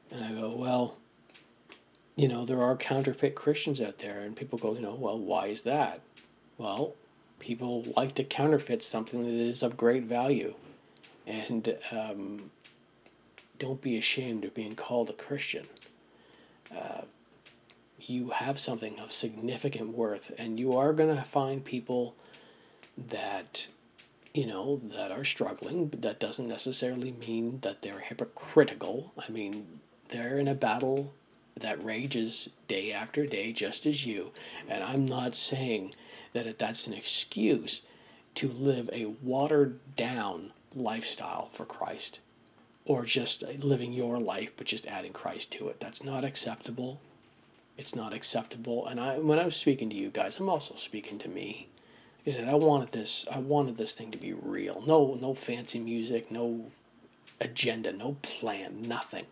And 0.10 0.24
I 0.24 0.32
go, 0.32 0.56
Well, 0.56 0.96
you 2.16 2.28
know, 2.28 2.46
there 2.46 2.62
are 2.62 2.76
counterfeit 2.76 3.36
Christians 3.36 3.82
out 3.82 4.00
there. 4.00 4.20
And 4.20 4.36
people 4.36 4.58
go, 4.60 4.74
You 4.74 4.82
know, 4.82 4.96
well, 4.96 5.20
why 5.20 5.48
is 5.48 5.64
that? 5.64 6.02
Well, 6.58 6.96
people 7.40 7.86
like 7.96 8.16
to 8.16 8.24
counterfeit 8.24 8.82
something 8.82 9.22
that 9.22 9.34
is 9.34 9.62
of 9.62 9.78
great 9.78 10.04
value. 10.04 10.56
And 11.28 11.78
um, 11.92 12.52
don't 13.60 13.82
be 13.82 13.98
ashamed 13.98 14.46
of 14.46 14.54
being 14.54 14.76
called 14.76 15.10
a 15.10 15.14
Christian. 15.14 15.68
Uh, 16.76 17.02
you 18.00 18.30
have 18.30 18.60
something 18.60 19.00
of 19.00 19.12
significant 19.12 19.90
worth, 19.90 20.32
and 20.38 20.60
you 20.60 20.78
are 20.78 20.94
going 20.94 21.16
to 21.16 21.24
find 21.24 21.64
people 21.64 22.16
that 22.98 23.68
you 24.34 24.46
know 24.46 24.80
that 24.84 25.12
are 25.12 25.24
struggling 25.24 25.88
but 25.88 26.02
that 26.02 26.20
doesn't 26.20 26.48
necessarily 26.48 27.12
mean 27.12 27.60
that 27.62 27.82
they're 27.82 28.00
hypocritical 28.00 29.12
i 29.18 29.32
mean 29.32 29.80
they're 30.10 30.38
in 30.38 30.48
a 30.48 30.54
battle 30.54 31.14
that 31.56 31.84
rages 31.84 32.50
day 32.68 32.92
after 32.92 33.26
day 33.26 33.52
just 33.52 33.86
as 33.86 34.06
you 34.06 34.32
and 34.68 34.84
i'm 34.84 35.06
not 35.06 35.36
saying 35.36 35.94
that 36.34 36.60
that's 36.60 36.86
an 36.88 36.94
excuse 36.94 37.84
to 38.36 38.48
live 38.48 38.90
a 38.94 39.06
watered 39.06 39.80
down 39.96 40.52
lifestyle 40.76 41.50
for 41.52 41.66
christ 41.66 42.20
or 42.86 43.04
just 43.04 43.44
living 43.60 43.94
your 43.94 44.20
life 44.20 44.52
but 44.58 44.68
just 44.68 44.88
adding 44.88 45.14
christ 45.14 45.52
to 45.52 45.68
it 45.68 45.80
that's 45.80 46.04
not 46.04 46.24
acceptable 46.24 47.00
it's 47.78 47.96
not 47.96 48.12
acceptable. 48.12 48.88
And 48.88 49.00
I, 49.00 49.20
when 49.20 49.40
I 49.40 49.46
was 49.46 49.56
speaking 49.56 49.90
to 49.92 49.96
you 49.96 50.10
guys, 50.10 50.40
I'm 50.40 50.50
also 50.50 50.76
speaking 50.76 51.20
to 51.20 51.30
me. 51.30 51.70
Like 52.26 52.36
I 52.36 52.40
said, 52.40 52.50
I 52.50 52.56
wanted 52.56 52.92
this. 52.92 53.26
I 53.32 53.40
wanted 53.40 53.78
this 53.78 53.94
thing 53.94 54.12
to 54.12 54.18
be 54.18 54.34
real. 54.34 54.84
No, 54.86 55.18
no 55.22 55.34
fancy 55.34 55.80
music. 55.80 56.32
No 56.32 56.66
agenda. 57.40 57.94
No 57.94 58.18
plan. 58.24 58.82
Nothing. 58.88 59.28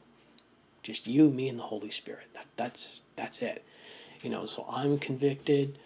Just 0.83 1.07
you, 1.07 1.29
me, 1.29 1.49
and 1.49 1.57
the 1.57 1.63
Holy 1.63 1.89
Spirit. 1.89 2.27
That, 2.35 2.45
that's 2.55 3.01
that's 3.15 3.41
it. 3.41 3.65
You 4.21 4.29
know. 4.29 4.45
So 4.45 4.67
I'm 4.71 4.99
convicted. 4.99 5.79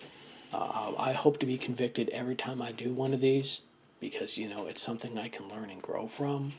Uh, 0.53 0.91
I 0.99 1.13
hope 1.13 1.39
to 1.39 1.45
be 1.45 1.57
convicted 1.57 2.09
every 2.09 2.35
time 2.35 2.61
I 2.61 2.71
do 2.71 2.93
one 2.93 3.13
of 3.13 3.21
these 3.21 3.61
because 3.99 4.37
you 4.37 4.47
know 4.47 4.67
it's 4.67 4.81
something 4.81 5.17
I 5.17 5.29
can 5.29 5.47
learn 5.49 5.69
and 5.69 5.81
grow 5.81 6.07
from. 6.07 6.53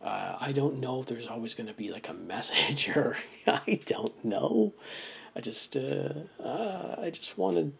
Uh, 0.00 0.36
I 0.40 0.52
don't 0.52 0.78
know 0.78 1.00
if 1.00 1.06
there's 1.06 1.26
always 1.26 1.54
going 1.54 1.66
to 1.66 1.74
be 1.74 1.90
like 1.90 2.08
a 2.08 2.14
message 2.14 2.88
or 2.96 3.16
I 3.46 3.80
don't 3.86 4.24
know. 4.24 4.72
I 5.34 5.40
just 5.40 5.76
uh, 5.76 6.12
uh, 6.42 6.96
I 6.98 7.10
just 7.10 7.38
wanted 7.38 7.72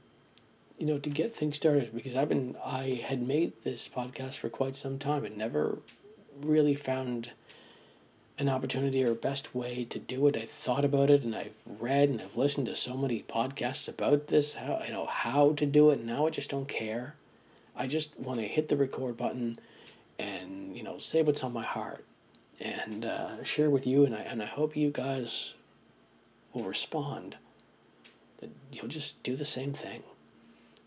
you 0.78 0.86
know 0.86 0.98
to 0.98 1.10
get 1.10 1.34
things 1.34 1.56
started 1.56 1.94
because 1.94 2.16
I've 2.16 2.28
been 2.28 2.56
I 2.64 3.02
had 3.06 3.20
made 3.22 3.52
this 3.62 3.88
podcast 3.88 4.38
for 4.38 4.48
quite 4.48 4.76
some 4.76 4.98
time 4.98 5.24
and 5.24 5.36
never 5.36 5.78
really 6.40 6.74
found 6.74 7.30
an 8.38 8.48
opportunity 8.48 9.02
or 9.02 9.14
best 9.14 9.54
way 9.54 9.84
to 9.84 9.98
do 9.98 10.28
it. 10.28 10.36
I 10.36 10.44
thought 10.46 10.84
about 10.84 11.10
it 11.10 11.24
and 11.24 11.34
I've 11.34 11.54
read 11.66 12.08
and 12.08 12.20
I've 12.20 12.36
listened 12.36 12.68
to 12.68 12.76
so 12.76 12.96
many 12.96 13.24
podcasts 13.28 13.88
about 13.88 14.28
this, 14.28 14.54
how 14.54 14.80
you 14.84 14.92
know 14.92 15.06
how 15.06 15.52
to 15.54 15.66
do 15.66 15.90
it. 15.90 16.04
Now 16.04 16.26
I 16.26 16.30
just 16.30 16.50
don't 16.50 16.68
care. 16.68 17.14
I 17.78 17.86
just 17.86 18.18
want 18.18 18.40
to 18.40 18.46
hit 18.46 18.68
the 18.68 18.76
record 18.76 19.16
button 19.16 19.58
and 20.18 20.76
you 20.76 20.82
know 20.82 20.98
say 20.98 21.22
what's 21.22 21.44
on 21.44 21.52
my 21.52 21.64
heart 21.64 22.04
and 22.60 23.04
uh, 23.04 23.42
share 23.44 23.70
with 23.70 23.86
you. 23.86 24.04
And 24.04 24.14
I 24.14 24.20
and 24.20 24.42
I 24.42 24.46
hope 24.46 24.76
you 24.76 24.90
guys 24.90 25.54
will 26.52 26.64
respond 26.64 27.36
that 28.40 28.50
you'll 28.72 28.88
just 28.88 29.22
do 29.22 29.36
the 29.36 29.44
same 29.44 29.72
thing. 29.72 30.02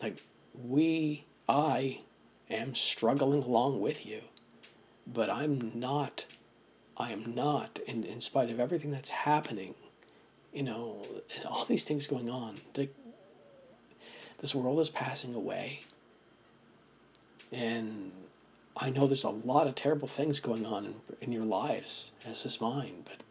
Like 0.02 0.22
we, 0.54 1.26
I 1.48 2.02
am 2.50 2.76
struggling 2.76 3.44
along 3.44 3.82
with 3.82 4.06
you. 4.06 4.22
But 5.12 5.30
I'm 5.30 5.72
not, 5.74 6.26
I 6.96 7.12
am 7.12 7.34
not, 7.34 7.80
in, 7.88 8.04
in 8.04 8.22
spite 8.22 8.50
of 8.50 8.60
everything 8.60 8.92
that's 8.92 9.10
happening, 9.10 9.74
you 10.54 10.64
know, 10.64 11.06
all 11.50 11.66
these 11.66 11.84
things 11.84 12.08
going 12.08 12.30
on, 12.30 12.62
like, 12.78 12.94
this 14.40 14.56
world 14.56 14.80
is 14.80 14.90
passing 14.90 15.34
away. 15.34 15.82
And 17.52 18.12
I 18.78 18.90
know 18.90 19.08
there's 19.08 19.24
a 19.24 19.30
lot 19.30 19.68
of 19.68 19.76
terrible 19.76 20.08
things 20.08 20.40
going 20.40 20.66
on 20.66 20.86
in, 20.86 20.96
in 21.20 21.32
your 21.32 21.44
lives, 21.46 22.12
as 22.26 22.46
is 22.46 22.62
mine, 22.62 23.04
but 23.04 23.22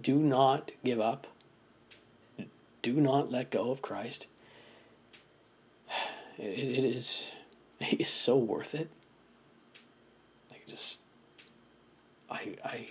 do 0.00 0.16
not 0.16 0.72
give 0.84 1.00
up. 1.00 1.26
Do 2.82 2.94
not 2.94 3.32
let 3.32 3.50
go 3.50 3.70
of 3.72 3.82
Christ. 3.82 4.26
It, 6.38 6.42
it 6.44 6.84
is 6.84 7.32
it 7.80 8.00
is 8.00 8.08
so 8.08 8.36
worth 8.36 8.74
it. 8.74 8.88
Like 10.50 10.66
just 10.66 11.00
I 12.30 12.54
I 12.64 12.88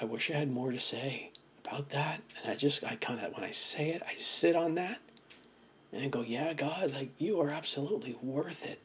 I 0.00 0.04
wish 0.06 0.30
I 0.30 0.34
had 0.34 0.50
more 0.50 0.72
to 0.72 0.80
say 0.80 1.30
about 1.64 1.90
that. 1.90 2.22
And 2.42 2.50
I 2.50 2.54
just 2.54 2.82
I 2.84 2.96
kinda 2.96 3.30
when 3.34 3.44
I 3.44 3.50
say 3.50 3.90
it, 3.90 4.02
I 4.06 4.14
sit 4.16 4.56
on 4.56 4.74
that 4.76 5.00
and 5.92 6.10
go, 6.10 6.22
Yeah, 6.22 6.52
God, 6.52 6.92
like 6.92 7.10
you 7.18 7.40
are 7.40 7.50
absolutely 7.50 8.16
worth 8.22 8.64
it. 8.64 8.80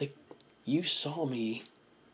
Like 0.00 0.16
you 0.64 0.82
saw 0.82 1.26
me, 1.26 1.64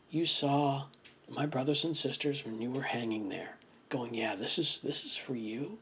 you 0.09 0.25
saw 0.25 0.85
my 1.29 1.45
brothers 1.45 1.83
and 1.83 1.97
sisters 1.97 2.45
when 2.45 2.61
you 2.61 2.71
were 2.71 2.83
hanging 2.83 3.29
there, 3.29 3.57
going, 3.89 4.13
Yeah, 4.13 4.35
this 4.35 4.57
is 4.57 4.79
this 4.81 5.05
is 5.05 5.15
for 5.15 5.35
you. 5.35 5.77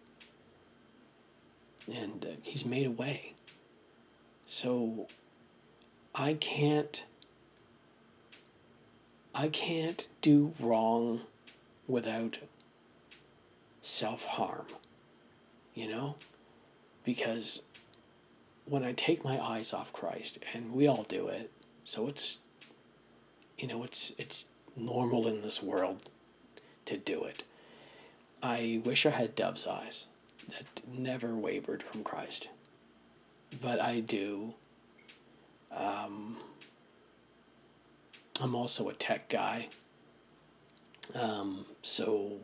And 1.93 2.25
uh, 2.25 2.29
he's 2.41 2.65
made 2.65 2.87
a 2.87 2.91
way. 2.91 3.33
So 4.45 5.07
I 6.15 6.33
can't 6.33 7.03
I 9.35 9.47
can't 9.47 10.07
do 10.21 10.53
wrong 10.59 11.21
without 11.87 12.37
self-harm. 13.81 14.67
You 15.73 15.89
know? 15.89 16.15
Because 17.03 17.63
when 18.65 18.83
I 18.83 18.93
take 18.93 19.23
my 19.23 19.39
eyes 19.39 19.73
off 19.73 19.93
Christ, 19.93 20.39
and 20.53 20.73
we 20.73 20.87
all 20.87 21.03
do 21.03 21.27
it, 21.27 21.51
so 21.83 22.07
it's 22.07 22.39
you 23.57 23.67
know, 23.67 23.83
it's 23.83 24.13
it's 24.17 24.47
normal 24.75 25.27
in 25.27 25.41
this 25.41 25.61
world 25.61 26.09
to 26.85 26.97
do 26.97 27.23
it. 27.23 27.43
I 28.41 28.81
wish 28.83 29.05
I 29.05 29.11
had 29.11 29.35
dove's 29.35 29.67
eyes 29.67 30.07
that 30.49 30.81
never 30.87 31.35
wavered 31.35 31.81
from 31.81 32.03
Christ 32.03 32.49
but 33.61 33.81
I 33.81 33.99
do. 33.99 34.53
Um, 35.75 36.37
I'm 38.41 38.55
also 38.55 38.89
a 38.89 38.93
tech 38.93 39.29
guy. 39.29 39.69
Um, 41.15 41.65
so, 41.81 42.37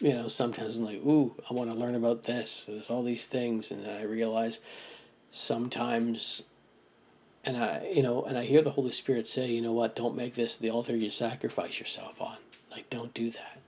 you 0.00 0.12
know, 0.12 0.28
sometimes 0.28 0.78
I'm 0.78 0.84
like, 0.84 1.04
ooh, 1.04 1.34
I 1.50 1.54
want 1.54 1.70
to 1.70 1.76
learn 1.76 1.94
about 1.94 2.24
this. 2.24 2.66
There's 2.66 2.90
all 2.90 3.02
these 3.02 3.26
things. 3.26 3.70
And 3.70 3.84
then 3.84 3.96
I 3.96 4.04
realize 4.04 4.60
sometimes, 5.34 6.44
and 7.44 7.56
I, 7.56 7.90
you 7.92 8.02
know, 8.02 8.22
and 8.22 8.38
I 8.38 8.44
hear 8.44 8.62
the 8.62 8.70
Holy 8.70 8.92
Spirit 8.92 9.26
say, 9.26 9.50
you 9.50 9.60
know 9.60 9.72
what, 9.72 9.96
don't 9.96 10.14
make 10.14 10.34
this 10.34 10.56
the 10.56 10.70
altar 10.70 10.96
you 10.96 11.10
sacrifice 11.10 11.80
yourself 11.80 12.20
on. 12.20 12.36
Like, 12.70 12.88
don't 12.88 13.12
do 13.12 13.30
that. 13.30 13.58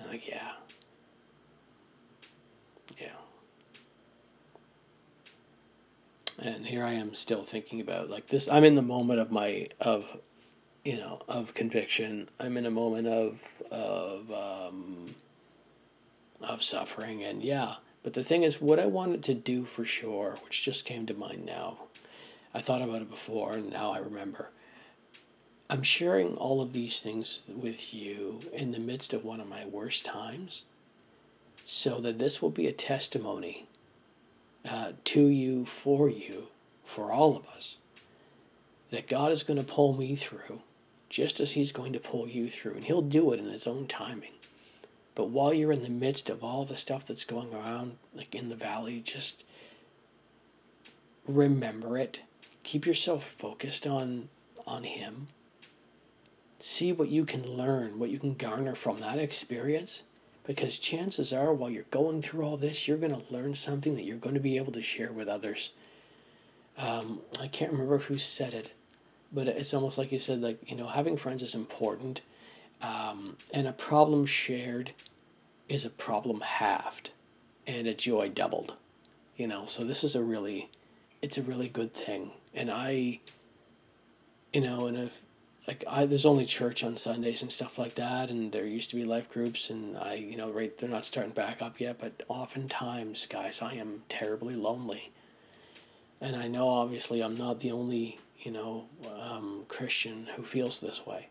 I'm 0.00 0.08
like, 0.08 0.28
yeah. 0.28 0.52
yeah. 2.98 3.08
and 6.38 6.66
here 6.66 6.84
I 6.84 6.92
am 6.92 7.16
still 7.16 7.42
thinking 7.42 7.80
about 7.80 8.08
like 8.08 8.28
this. 8.28 8.48
I'm 8.48 8.62
in 8.62 8.76
the 8.76 8.82
moment 8.82 9.18
of 9.18 9.32
my 9.32 9.68
of, 9.80 10.04
you 10.84 10.96
know, 10.96 11.22
of 11.28 11.54
conviction. 11.54 12.28
I'm 12.38 12.56
in 12.56 12.66
a 12.66 12.70
moment 12.70 13.08
of 13.08 13.40
of 13.72 14.30
um, 14.30 15.16
of 16.40 16.62
suffering, 16.62 17.24
and 17.24 17.42
yeah. 17.42 17.76
But 18.06 18.12
the 18.12 18.22
thing 18.22 18.44
is, 18.44 18.60
what 18.60 18.78
I 18.78 18.86
wanted 18.86 19.24
to 19.24 19.34
do 19.34 19.64
for 19.64 19.84
sure, 19.84 20.36
which 20.44 20.62
just 20.62 20.84
came 20.84 21.06
to 21.06 21.12
mind 21.12 21.44
now, 21.44 21.78
I 22.54 22.60
thought 22.60 22.80
about 22.80 23.02
it 23.02 23.10
before, 23.10 23.54
and 23.54 23.68
now 23.68 23.90
I 23.90 23.98
remember. 23.98 24.50
I'm 25.68 25.82
sharing 25.82 26.36
all 26.36 26.60
of 26.60 26.72
these 26.72 27.00
things 27.00 27.42
with 27.48 27.92
you 27.92 28.42
in 28.52 28.70
the 28.70 28.78
midst 28.78 29.12
of 29.12 29.24
one 29.24 29.40
of 29.40 29.48
my 29.48 29.64
worst 29.64 30.04
times, 30.04 30.66
so 31.64 32.00
that 32.00 32.20
this 32.20 32.40
will 32.40 32.50
be 32.50 32.68
a 32.68 32.72
testimony 32.72 33.66
uh, 34.64 34.92
to 35.06 35.26
you, 35.26 35.64
for 35.66 36.08
you, 36.08 36.46
for 36.84 37.10
all 37.10 37.36
of 37.36 37.44
us. 37.48 37.78
That 38.92 39.08
God 39.08 39.32
is 39.32 39.42
going 39.42 39.58
to 39.58 39.64
pull 39.64 39.94
me 39.94 40.14
through 40.14 40.60
just 41.10 41.40
as 41.40 41.54
He's 41.54 41.72
going 41.72 41.92
to 41.92 41.98
pull 41.98 42.28
you 42.28 42.50
through, 42.50 42.74
and 42.74 42.84
He'll 42.84 43.02
do 43.02 43.32
it 43.32 43.40
in 43.40 43.50
His 43.50 43.66
own 43.66 43.88
timing. 43.88 44.35
But 45.16 45.30
while 45.30 45.52
you're 45.52 45.72
in 45.72 45.80
the 45.80 45.88
midst 45.88 46.30
of 46.30 46.44
all 46.44 46.64
the 46.64 46.76
stuff 46.76 47.04
that's 47.04 47.24
going 47.24 47.52
around, 47.52 47.96
like 48.14 48.34
in 48.34 48.50
the 48.50 48.54
valley, 48.54 49.00
just 49.00 49.42
remember 51.26 51.98
it. 51.98 52.22
Keep 52.62 52.86
yourself 52.86 53.24
focused 53.24 53.86
on 53.86 54.28
on 54.66 54.84
Him. 54.84 55.26
See 56.58 56.92
what 56.92 57.08
you 57.08 57.24
can 57.24 57.56
learn, 57.56 57.98
what 57.98 58.10
you 58.10 58.18
can 58.18 58.34
garner 58.34 58.74
from 58.74 59.00
that 59.00 59.18
experience, 59.18 60.02
because 60.46 60.78
chances 60.78 61.32
are, 61.32 61.52
while 61.52 61.70
you're 61.70 61.84
going 61.90 62.22
through 62.22 62.44
all 62.44 62.56
this, 62.56 62.86
you're 62.86 62.96
going 62.96 63.14
to 63.14 63.32
learn 63.32 63.54
something 63.54 63.94
that 63.96 64.04
you're 64.04 64.16
going 64.16 64.34
to 64.34 64.40
be 64.40 64.56
able 64.56 64.72
to 64.72 64.82
share 64.82 65.12
with 65.12 65.28
others. 65.28 65.72
Um, 66.78 67.20
I 67.40 67.46
can't 67.46 67.72
remember 67.72 67.98
who 67.98 68.18
said 68.18 68.54
it, 68.54 68.72
but 69.32 69.48
it's 69.48 69.74
almost 69.74 69.98
like 69.98 70.12
you 70.12 70.18
said, 70.18 70.42
like, 70.42 70.58
you 70.68 70.76
know, 70.76 70.88
having 70.88 71.16
friends 71.16 71.42
is 71.42 71.54
important, 71.54 72.22
um, 72.82 73.36
and 73.52 73.66
a 73.66 73.72
problem 73.72 74.26
shared 74.26 74.92
is 75.68 75.84
a 75.84 75.90
problem 75.90 76.40
halved, 76.40 77.10
and 77.66 77.86
a 77.86 77.94
joy 77.94 78.28
doubled. 78.28 78.74
You 79.36 79.46
know, 79.46 79.66
so 79.66 79.84
this 79.84 80.04
is 80.04 80.14
a 80.14 80.22
really, 80.22 80.70
it's 81.20 81.38
a 81.38 81.42
really 81.42 81.68
good 81.68 81.92
thing. 81.92 82.30
And 82.54 82.70
I, 82.70 83.20
you 84.52 84.60
know, 84.60 84.86
and 84.86 84.96
if 84.96 85.20
like 85.66 85.84
I 85.88 86.06
there's 86.06 86.26
only 86.26 86.44
church 86.44 86.84
on 86.84 86.96
Sundays 86.96 87.42
and 87.42 87.50
stuff 87.52 87.78
like 87.78 87.96
that, 87.96 88.30
and 88.30 88.52
there 88.52 88.64
used 88.66 88.90
to 88.90 88.96
be 88.96 89.04
life 89.04 89.28
groups, 89.28 89.68
and 89.70 89.96
I 89.98 90.14
you 90.14 90.36
know 90.36 90.50
right 90.50 90.76
they're 90.76 90.88
not 90.88 91.04
starting 91.04 91.32
back 91.32 91.60
up 91.60 91.80
yet, 91.80 91.98
but 91.98 92.22
oftentimes, 92.28 93.26
guys, 93.26 93.60
I 93.60 93.74
am 93.74 94.02
terribly 94.08 94.54
lonely, 94.54 95.10
and 96.20 96.36
I 96.36 96.46
know 96.46 96.68
obviously 96.68 97.20
I'm 97.20 97.36
not 97.36 97.60
the 97.60 97.72
only 97.72 98.20
you 98.38 98.52
know 98.52 98.86
um, 99.20 99.64
Christian 99.68 100.28
who 100.36 100.44
feels 100.44 100.80
this 100.80 101.04
way. 101.04 101.28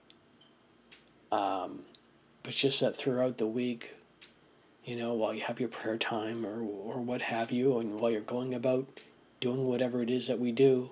Um, 1.35 1.79
but 2.43 2.53
just 2.53 2.79
that 2.79 2.95
throughout 2.95 3.37
the 3.37 3.47
week, 3.47 3.91
you 4.85 4.95
know, 4.95 5.13
while 5.13 5.33
you 5.33 5.41
have 5.41 5.59
your 5.59 5.67
prayer 5.69 5.97
time 5.97 6.45
or 6.45 6.61
or 6.61 7.01
what 7.01 7.23
have 7.23 7.51
you, 7.51 7.77
and 7.79 7.99
while 7.99 8.11
you're 8.11 8.21
going 8.21 8.53
about 8.53 8.85
doing 9.41 9.65
whatever 9.67 10.01
it 10.01 10.09
is 10.09 10.27
that 10.27 10.39
we 10.39 10.51
do, 10.51 10.91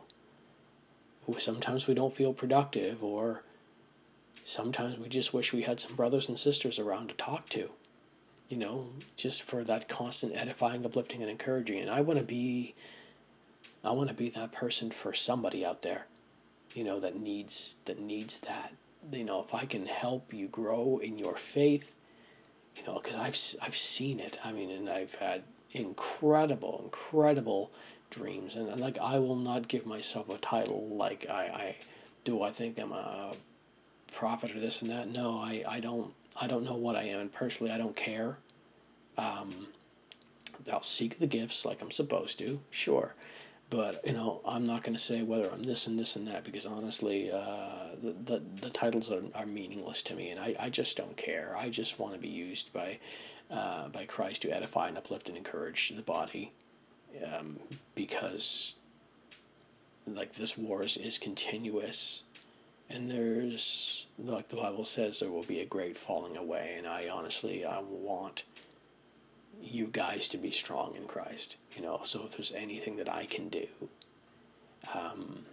sometimes 1.37 1.87
we 1.87 1.93
don't 1.93 2.13
feel 2.13 2.33
productive, 2.33 3.01
or 3.03 3.43
sometimes 4.43 4.97
we 4.97 5.07
just 5.07 5.33
wish 5.33 5.53
we 5.53 5.61
had 5.61 5.79
some 5.79 5.95
brothers 5.95 6.27
and 6.27 6.37
sisters 6.37 6.77
around 6.77 7.07
to 7.09 7.15
talk 7.15 7.47
to, 7.49 7.69
you 8.49 8.57
know, 8.57 8.89
just 9.15 9.43
for 9.43 9.63
that 9.63 9.87
constant 9.87 10.35
edifying, 10.35 10.85
uplifting, 10.85 11.21
and 11.21 11.31
encouraging. 11.31 11.79
And 11.79 11.89
I 11.89 12.01
want 12.01 12.19
to 12.19 12.25
be, 12.25 12.73
I 13.83 13.91
want 13.91 14.09
to 14.09 14.15
be 14.15 14.29
that 14.29 14.51
person 14.51 14.91
for 14.91 15.13
somebody 15.13 15.63
out 15.63 15.83
there, 15.83 16.07
you 16.73 16.83
know, 16.83 16.99
that 16.99 17.15
needs 17.15 17.77
that 17.85 17.99
needs 17.99 18.41
that. 18.41 18.73
You 19.11 19.23
know, 19.23 19.41
if 19.41 19.53
I 19.53 19.65
can 19.65 19.85
help 19.85 20.33
you 20.33 20.47
grow 20.47 20.99
in 21.01 21.17
your 21.17 21.35
faith, 21.35 21.93
you 22.75 22.83
know, 22.85 22.99
because 23.01 23.17
I've 23.17 23.65
I've 23.65 23.77
seen 23.77 24.19
it. 24.19 24.37
I 24.43 24.51
mean, 24.51 24.71
and 24.71 24.89
I've 24.89 25.15
had 25.15 25.43
incredible, 25.71 26.81
incredible 26.83 27.71
dreams. 28.09 28.55
And, 28.55 28.79
like 28.79 28.97
I 28.99 29.19
will 29.19 29.35
not 29.35 29.67
give 29.67 29.85
myself 29.85 30.29
a 30.29 30.37
title 30.37 30.87
like 30.89 31.27
I, 31.29 31.43
I 31.43 31.75
do 32.23 32.41
I 32.41 32.51
think 32.51 32.79
I'm 32.79 32.91
a 32.91 33.33
prophet 34.11 34.55
or 34.55 34.59
this 34.59 34.81
and 34.81 34.91
that? 34.91 35.09
No 35.09 35.39
I, 35.39 35.63
I 35.67 35.79
don't 35.79 36.13
I 36.39 36.47
don't 36.47 36.63
know 36.63 36.75
what 36.75 36.95
I 36.95 37.03
am. 37.03 37.19
And 37.19 37.31
personally 37.31 37.71
I 37.71 37.77
don't 37.77 37.95
care. 37.95 38.37
Um, 39.17 39.67
I'll 40.71 40.81
seek 40.81 41.19
the 41.19 41.27
gifts 41.27 41.65
like 41.65 41.81
I'm 41.81 41.91
supposed 41.91 42.39
to. 42.39 42.61
Sure 42.71 43.13
but 43.69 44.05
you 44.05 44.13
know 44.13 44.41
I'm 44.45 44.63
not 44.63 44.83
going 44.83 44.95
to 44.95 45.01
say 45.01 45.21
whether 45.21 45.49
I'm 45.51 45.63
this 45.63 45.87
and 45.87 45.97
this 45.97 46.15
and 46.15 46.27
that 46.27 46.43
because 46.43 46.65
honestly 46.65 47.31
uh, 47.31 47.95
the, 48.01 48.11
the, 48.11 48.41
the 48.61 48.69
titles 48.69 49.11
are, 49.11 49.23
are 49.35 49.45
meaningless 49.45 50.03
to 50.03 50.15
me 50.15 50.29
and 50.29 50.39
I, 50.39 50.55
I 50.59 50.69
just 50.69 50.97
don't 50.97 51.17
care. 51.17 51.55
I 51.57 51.69
just 51.69 51.99
want 51.99 52.13
to 52.13 52.19
be 52.19 52.29
used 52.29 52.73
by 52.73 52.99
uh, 53.51 53.87
by 53.89 54.05
Christ 54.05 54.41
to 54.43 54.51
edify 54.51 54.87
and 54.87 54.97
uplift 54.97 55.29
and 55.29 55.37
encourage 55.37 55.93
the 55.95 56.01
body 56.01 56.51
um, 57.23 57.59
because 57.95 58.75
like 60.07 60.33
this 60.33 60.57
war 60.57 60.83
is, 60.83 60.97
is 60.97 61.17
continuous 61.17 62.23
and 62.89 63.09
there's 63.09 64.07
like 64.19 64.49
the 64.49 64.55
bible 64.55 64.85
says 64.85 65.19
there 65.19 65.31
will 65.31 65.43
be 65.43 65.59
a 65.59 65.65
great 65.65 65.97
falling 65.97 66.35
away 66.35 66.75
and 66.77 66.85
i 66.85 67.07
honestly 67.07 67.65
i 67.65 67.79
want 67.79 68.43
you 69.61 69.87
guys 69.87 70.27
to 70.27 70.37
be 70.37 70.51
strong 70.51 70.95
in 70.95 71.05
christ 71.05 71.55
you 71.75 71.81
know 71.81 72.01
so 72.03 72.25
if 72.25 72.35
there's 72.35 72.53
anything 72.53 72.97
that 72.97 73.09
i 73.09 73.25
can 73.25 73.49
do 73.49 73.67
um, 74.93 75.45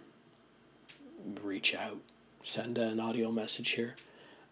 reach 1.43 1.75
out, 1.75 1.97
send 2.43 2.77
an 2.77 2.99
audio 2.99 3.31
message 3.31 3.71
here. 3.71 3.95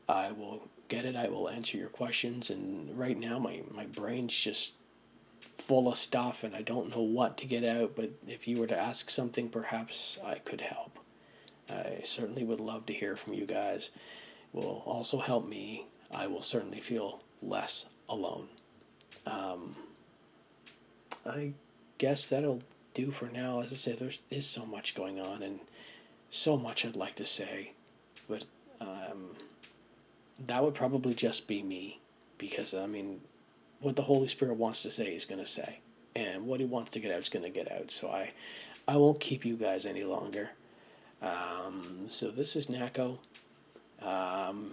I 0.07 0.31
will 0.31 0.67
get 0.87 1.05
it. 1.05 1.15
I 1.15 1.27
will 1.27 1.49
answer 1.49 1.77
your 1.77 1.89
questions. 1.89 2.49
And 2.49 2.97
right 2.97 3.17
now, 3.17 3.39
my, 3.39 3.61
my 3.71 3.85
brain's 3.85 4.37
just 4.37 4.75
full 5.57 5.87
of 5.89 5.97
stuff 5.97 6.43
and 6.43 6.55
I 6.55 6.61
don't 6.61 6.95
know 6.95 7.01
what 7.01 7.37
to 7.37 7.45
get 7.45 7.63
out. 7.63 7.95
But 7.95 8.11
if 8.27 8.47
you 8.47 8.57
were 8.57 8.67
to 8.67 8.79
ask 8.79 9.09
something, 9.09 9.49
perhaps 9.49 10.17
I 10.25 10.35
could 10.35 10.61
help. 10.61 10.99
I 11.69 12.01
certainly 12.03 12.43
would 12.43 12.59
love 12.59 12.85
to 12.87 12.93
hear 12.93 13.15
from 13.15 13.33
you 13.33 13.45
guys. 13.45 13.91
It 14.53 14.57
will 14.57 14.83
also 14.85 15.19
help 15.19 15.47
me. 15.47 15.85
I 16.11 16.25
will 16.25 16.41
certainly 16.41 16.79
feel 16.79 17.21
less 17.43 17.85
alone. 18.07 18.47
Um, 19.25 19.75
I 21.25 21.53
guess 21.97 22.29
that'll 22.29 22.61
do 22.93 23.11
for 23.11 23.25
now. 23.25 23.61
As 23.61 23.71
I 23.71 23.75
said, 23.75 23.99
there 23.99 24.11
is 24.31 24.45
so 24.45 24.65
much 24.65 24.95
going 24.95 25.19
on 25.19 25.43
and 25.43 25.59
so 26.29 26.57
much 26.57 26.85
I'd 26.85 26.95
like 26.95 27.15
to 27.15 27.25
say, 27.25 27.73
but 28.27 28.45
um, 28.79 29.35
that 30.47 30.63
would 30.63 30.73
probably 30.73 31.13
just 31.13 31.47
be 31.47 31.61
me 31.63 31.99
because 32.37 32.73
I 32.73 32.85
mean, 32.85 33.21
what 33.81 33.95
the 33.95 34.03
Holy 34.03 34.27
Spirit 34.27 34.55
wants 34.55 34.83
to 34.83 34.91
say, 34.91 35.11
He's 35.11 35.25
going 35.25 35.41
to 35.41 35.49
say, 35.49 35.79
and 36.15 36.45
what 36.45 36.59
He 36.59 36.65
wants 36.65 36.91
to 36.91 36.99
get 36.99 37.11
out 37.11 37.19
is 37.19 37.29
going 37.29 37.43
to 37.43 37.49
get 37.49 37.71
out. 37.71 37.91
So 37.91 38.09
I, 38.09 38.31
I 38.87 38.97
won't 38.97 39.19
keep 39.19 39.45
you 39.45 39.55
guys 39.55 39.85
any 39.85 40.03
longer. 40.03 40.51
Um, 41.21 42.05
so 42.09 42.31
this 42.31 42.55
is 42.55 42.67
Nako. 42.67 43.17
Um, 44.01 44.71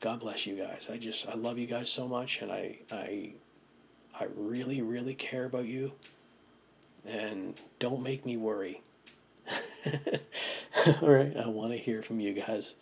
God 0.00 0.20
bless 0.20 0.46
you 0.46 0.56
guys. 0.56 0.88
I 0.92 0.98
just 0.98 1.28
I 1.28 1.34
love 1.34 1.58
you 1.58 1.66
guys 1.66 1.90
so 1.90 2.06
much, 2.06 2.42
and 2.42 2.52
I 2.52 2.78
I 2.90 3.32
I 4.18 4.26
really 4.34 4.82
really 4.82 5.14
care 5.14 5.44
about 5.44 5.66
you. 5.66 5.92
And 7.04 7.54
don't 7.78 8.02
make 8.02 8.26
me 8.26 8.36
worry. 8.36 8.82
All 11.00 11.08
right, 11.08 11.36
I 11.36 11.48
want 11.48 11.72
to 11.72 11.78
hear 11.78 12.02
from 12.02 12.20
you 12.20 12.32
guys. 12.32 12.74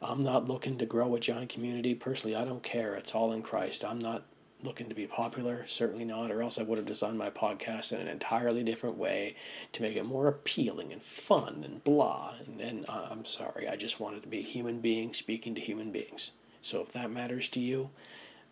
I'm 0.00 0.22
not 0.22 0.46
looking 0.46 0.78
to 0.78 0.86
grow 0.86 1.14
a 1.14 1.20
giant 1.20 1.48
community. 1.48 1.94
Personally, 1.94 2.36
I 2.36 2.44
don't 2.44 2.62
care. 2.62 2.94
It's 2.94 3.14
all 3.14 3.32
in 3.32 3.42
Christ. 3.42 3.84
I'm 3.84 3.98
not 3.98 4.24
looking 4.62 4.88
to 4.88 4.94
be 4.94 5.06
popular, 5.06 5.66
certainly 5.66 6.04
not, 6.04 6.30
or 6.30 6.42
else 6.42 6.58
I 6.58 6.62
would 6.62 6.78
have 6.78 6.86
designed 6.86 7.18
my 7.18 7.30
podcast 7.30 7.92
in 7.92 8.00
an 8.00 8.08
entirely 8.08 8.62
different 8.62 8.96
way 8.96 9.36
to 9.72 9.82
make 9.82 9.96
it 9.96 10.04
more 10.04 10.28
appealing 10.28 10.92
and 10.92 11.02
fun 11.02 11.62
and 11.64 11.82
blah. 11.82 12.34
And, 12.44 12.60
and 12.60 12.84
uh, 12.88 13.08
I'm 13.10 13.24
sorry, 13.24 13.68
I 13.68 13.76
just 13.76 14.00
wanted 14.00 14.22
to 14.22 14.28
be 14.28 14.38
a 14.38 14.42
human 14.42 14.80
being 14.80 15.12
speaking 15.12 15.54
to 15.54 15.60
human 15.60 15.92
beings. 15.92 16.32
So 16.60 16.80
if 16.82 16.92
that 16.92 17.10
matters 17.10 17.48
to 17.50 17.60
you, 17.60 17.90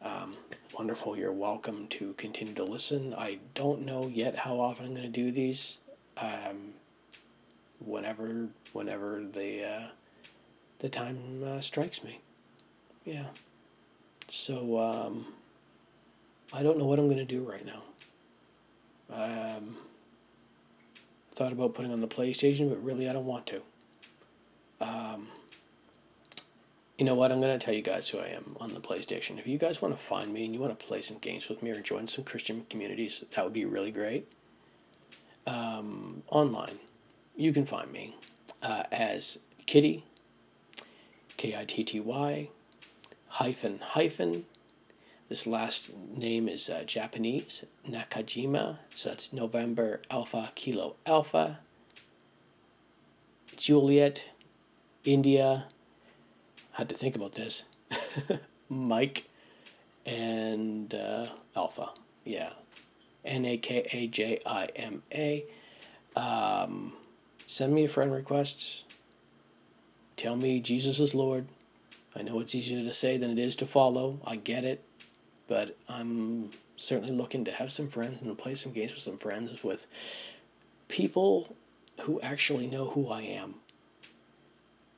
um, 0.03 0.37
wonderful. 0.77 1.17
You're 1.17 1.33
welcome 1.33 1.87
to 1.89 2.13
continue 2.15 2.55
to 2.55 2.65
listen. 2.65 3.15
I 3.15 3.39
don't 3.55 3.83
know 3.83 4.09
yet 4.09 4.41
how 4.41 4.61
often 4.61 4.87
I'm 4.87 4.95
going 4.95 5.03
to 5.05 5.09
do 5.09 5.33
these. 5.33 5.79
Um, 6.17 6.75
whenever, 7.85 8.49
whenever 8.73 9.23
the 9.23 9.65
uh, 9.65 9.87
the 10.79 10.89
time 10.89 11.43
uh, 11.45 11.61
strikes 11.61 12.05
me. 12.05 12.21
Yeah. 13.05 13.27
So 14.29 14.79
um, 14.79 15.27
I 16.53 16.63
don't 16.63 16.79
know 16.79 16.85
what 16.85 16.99
I'm 16.99 17.07
going 17.07 17.19
to 17.19 17.25
do 17.25 17.43
right 17.43 17.65
now. 17.65 17.83
Um, 19.13 19.77
thought 21.33 21.53
about 21.53 21.75
putting 21.75 21.93
on 21.93 22.01
the 22.01 22.09
PlayStation, 22.09 22.69
but 22.69 22.83
really 22.83 23.09
I 23.09 23.13
don't 23.13 23.27
want 23.27 23.47
to. 23.47 23.63
Um, 24.81 25.29
you 26.99 27.05
know 27.05 27.15
what? 27.15 27.33
I'm 27.33 27.41
going 27.41 27.59
to 27.59 27.65
tell 27.65 27.75
you 27.75 27.83
guys 27.83 28.09
who 28.09 28.19
I 28.19 28.27
am 28.29 28.57
on 28.61 28.73
the 28.73 28.81
PlayStation. 28.81 29.39
If 29.39 29.47
you 29.47 29.59
guys 29.59 29.83
want 29.83 29.97
to 29.97 30.03
find 30.03 30.33
me 30.33 30.45
and 30.45 30.55
you 30.55 30.61
want 30.61 30.79
to 30.79 30.87
play 30.87 31.03
some 31.03 31.19
games 31.19 31.49
with 31.49 31.63
me 31.63 31.71
or 31.71 31.81
join 31.81 32.07
some 32.07 32.25
Christian 32.25 32.67
communities, 32.71 33.25
that 33.35 33.45
would 33.45 33.53
be 33.53 33.65
really 33.65 33.91
great. 33.91 34.29
Um, 35.47 36.23
online, 36.31 36.79
you 37.37 37.53
can 37.53 37.67
find 37.67 37.91
me 37.93 38.17
uh, 38.63 38.85
as 38.93 39.41
Kitty, 39.67 40.05
K 41.37 41.57
I 41.57 41.65
T 41.65 41.85
T 41.85 42.01
Y, 42.01 42.49
hyphen, 43.29 43.81
hyphen, 43.81 44.47
this 45.29 45.47
last 45.47 45.91
name 46.15 46.49
is 46.49 46.69
uh, 46.69 46.85
Japanese, 46.85 47.65
Nakajima, 47.89 48.79
so 48.95 49.09
that's 49.09 49.33
November 49.33 50.03
Alpha 50.11 50.53
Kilo 50.55 50.97
Alpha. 51.07 51.59
Juliet, 53.57 54.27
India, 55.05 55.67
had 56.75 56.89
to 56.91 56.95
think 56.95 57.17
about 57.17 57.33
this. 57.33 57.65
Mike, 58.69 59.25
and 60.07 60.95
uh, 60.95 61.27
Alpha, 61.57 61.91
yeah. 62.25 62.51
N 63.25 63.45
A 63.45 63.57
K 63.57 63.87
A 63.93 64.07
J 64.07 64.41
I 64.45 64.67
M 64.77 65.03
A. 65.13 65.45
Um, 66.15 66.93
send 67.47 67.75
me 67.75 67.85
a 67.85 67.89
friend 67.89 68.13
request. 68.13 68.85
Tell 70.17 70.37
me 70.37 70.61
Jesus 70.61 71.01
is 71.01 71.15
Lord. 71.15 71.47
I 72.15 72.23
know 72.23 72.39
it's 72.39 72.55
easier 72.55 72.85
to 72.85 72.93
say 72.93 73.17
than 73.17 73.31
it 73.31 73.39
is 73.39 73.57
to 73.57 73.67
follow. 73.67 74.21
I 74.25 74.37
get 74.37 74.65
it 74.65 74.85
but 75.47 75.77
I'm 75.89 76.51
certainly 76.77 77.13
looking 77.15 77.45
to 77.45 77.53
have 77.53 77.71
some 77.71 77.89
friends 77.89 78.23
and 78.23 78.37
play 78.37 78.55
some 78.55 78.73
games 78.73 78.93
with 78.93 79.03
some 79.03 79.19
friends 79.19 79.63
with 79.63 79.87
people 80.89 81.57
who 82.03 82.21
actually 82.21 82.67
know 82.67 82.91
who 82.91 83.09
I 83.09 83.23
am. 83.23 83.57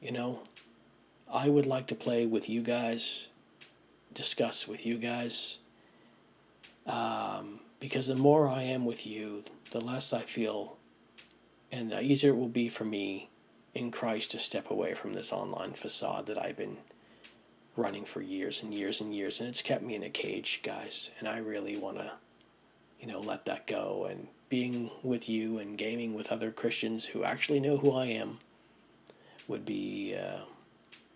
You 0.00 0.12
know, 0.12 0.40
I 1.32 1.48
would 1.48 1.66
like 1.66 1.86
to 1.88 1.94
play 1.94 2.26
with 2.26 2.48
you 2.48 2.62
guys, 2.62 3.28
discuss 4.14 4.68
with 4.68 4.86
you 4.86 4.98
guys, 4.98 5.58
um, 6.86 7.60
because 7.80 8.06
the 8.06 8.14
more 8.14 8.48
I 8.48 8.62
am 8.62 8.84
with 8.84 9.06
you, 9.06 9.42
the 9.70 9.80
less 9.80 10.12
I 10.12 10.22
feel, 10.22 10.76
and 11.72 11.90
the 11.90 12.02
easier 12.02 12.30
it 12.30 12.36
will 12.36 12.48
be 12.48 12.68
for 12.68 12.84
me 12.84 13.28
in 13.74 13.90
Christ 13.90 14.30
to 14.30 14.38
step 14.38 14.70
away 14.70 14.94
from 14.94 15.12
this 15.12 15.32
online 15.32 15.72
facade 15.72 16.26
that 16.26 16.42
I've 16.42 16.56
been 16.56 16.78
running 17.76 18.04
for 18.04 18.22
years 18.22 18.62
and 18.62 18.72
years 18.72 19.00
and 19.00 19.14
years, 19.14 19.40
and 19.40 19.48
it's 19.48 19.62
kept 19.62 19.82
me 19.82 19.94
in 19.94 20.02
a 20.02 20.08
cage, 20.08 20.60
guys. 20.62 21.10
And 21.18 21.28
I 21.28 21.38
really 21.38 21.76
want 21.76 21.98
to, 21.98 22.12
you 23.00 23.06
know, 23.06 23.20
let 23.20 23.44
that 23.44 23.66
go. 23.66 24.06
And 24.08 24.28
being 24.48 24.90
with 25.02 25.28
you 25.28 25.58
and 25.58 25.76
gaming 25.76 26.14
with 26.14 26.32
other 26.32 26.50
Christians 26.50 27.06
who 27.06 27.24
actually 27.24 27.60
know 27.60 27.76
who 27.76 27.92
I 27.92 28.06
am 28.06 28.38
would 29.46 29.66
be 29.66 30.16
uh, 30.16 30.44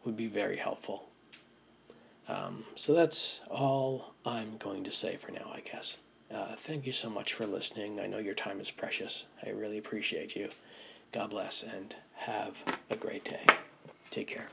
would 0.04 0.16
be 0.16 0.26
very 0.26 0.56
helpful. 0.56 1.08
Um, 2.28 2.64
so 2.74 2.94
that's 2.94 3.40
all 3.50 4.14
I'm 4.24 4.56
going 4.58 4.84
to 4.84 4.90
say 4.90 5.16
for 5.16 5.32
now, 5.32 5.50
I 5.52 5.60
guess. 5.60 5.98
Uh, 6.32 6.54
thank 6.54 6.86
you 6.86 6.92
so 6.92 7.10
much 7.10 7.34
for 7.34 7.44
listening. 7.44 7.98
I 7.98 8.06
know 8.06 8.18
your 8.18 8.34
time 8.34 8.60
is 8.60 8.70
precious. 8.70 9.26
I 9.44 9.50
really 9.50 9.78
appreciate 9.78 10.36
you. 10.36 10.50
God 11.12 11.30
bless 11.30 11.62
and 11.64 11.96
have 12.14 12.62
a 12.88 12.96
great 12.96 13.24
day. 13.24 13.44
Take 14.10 14.28
care. 14.28 14.48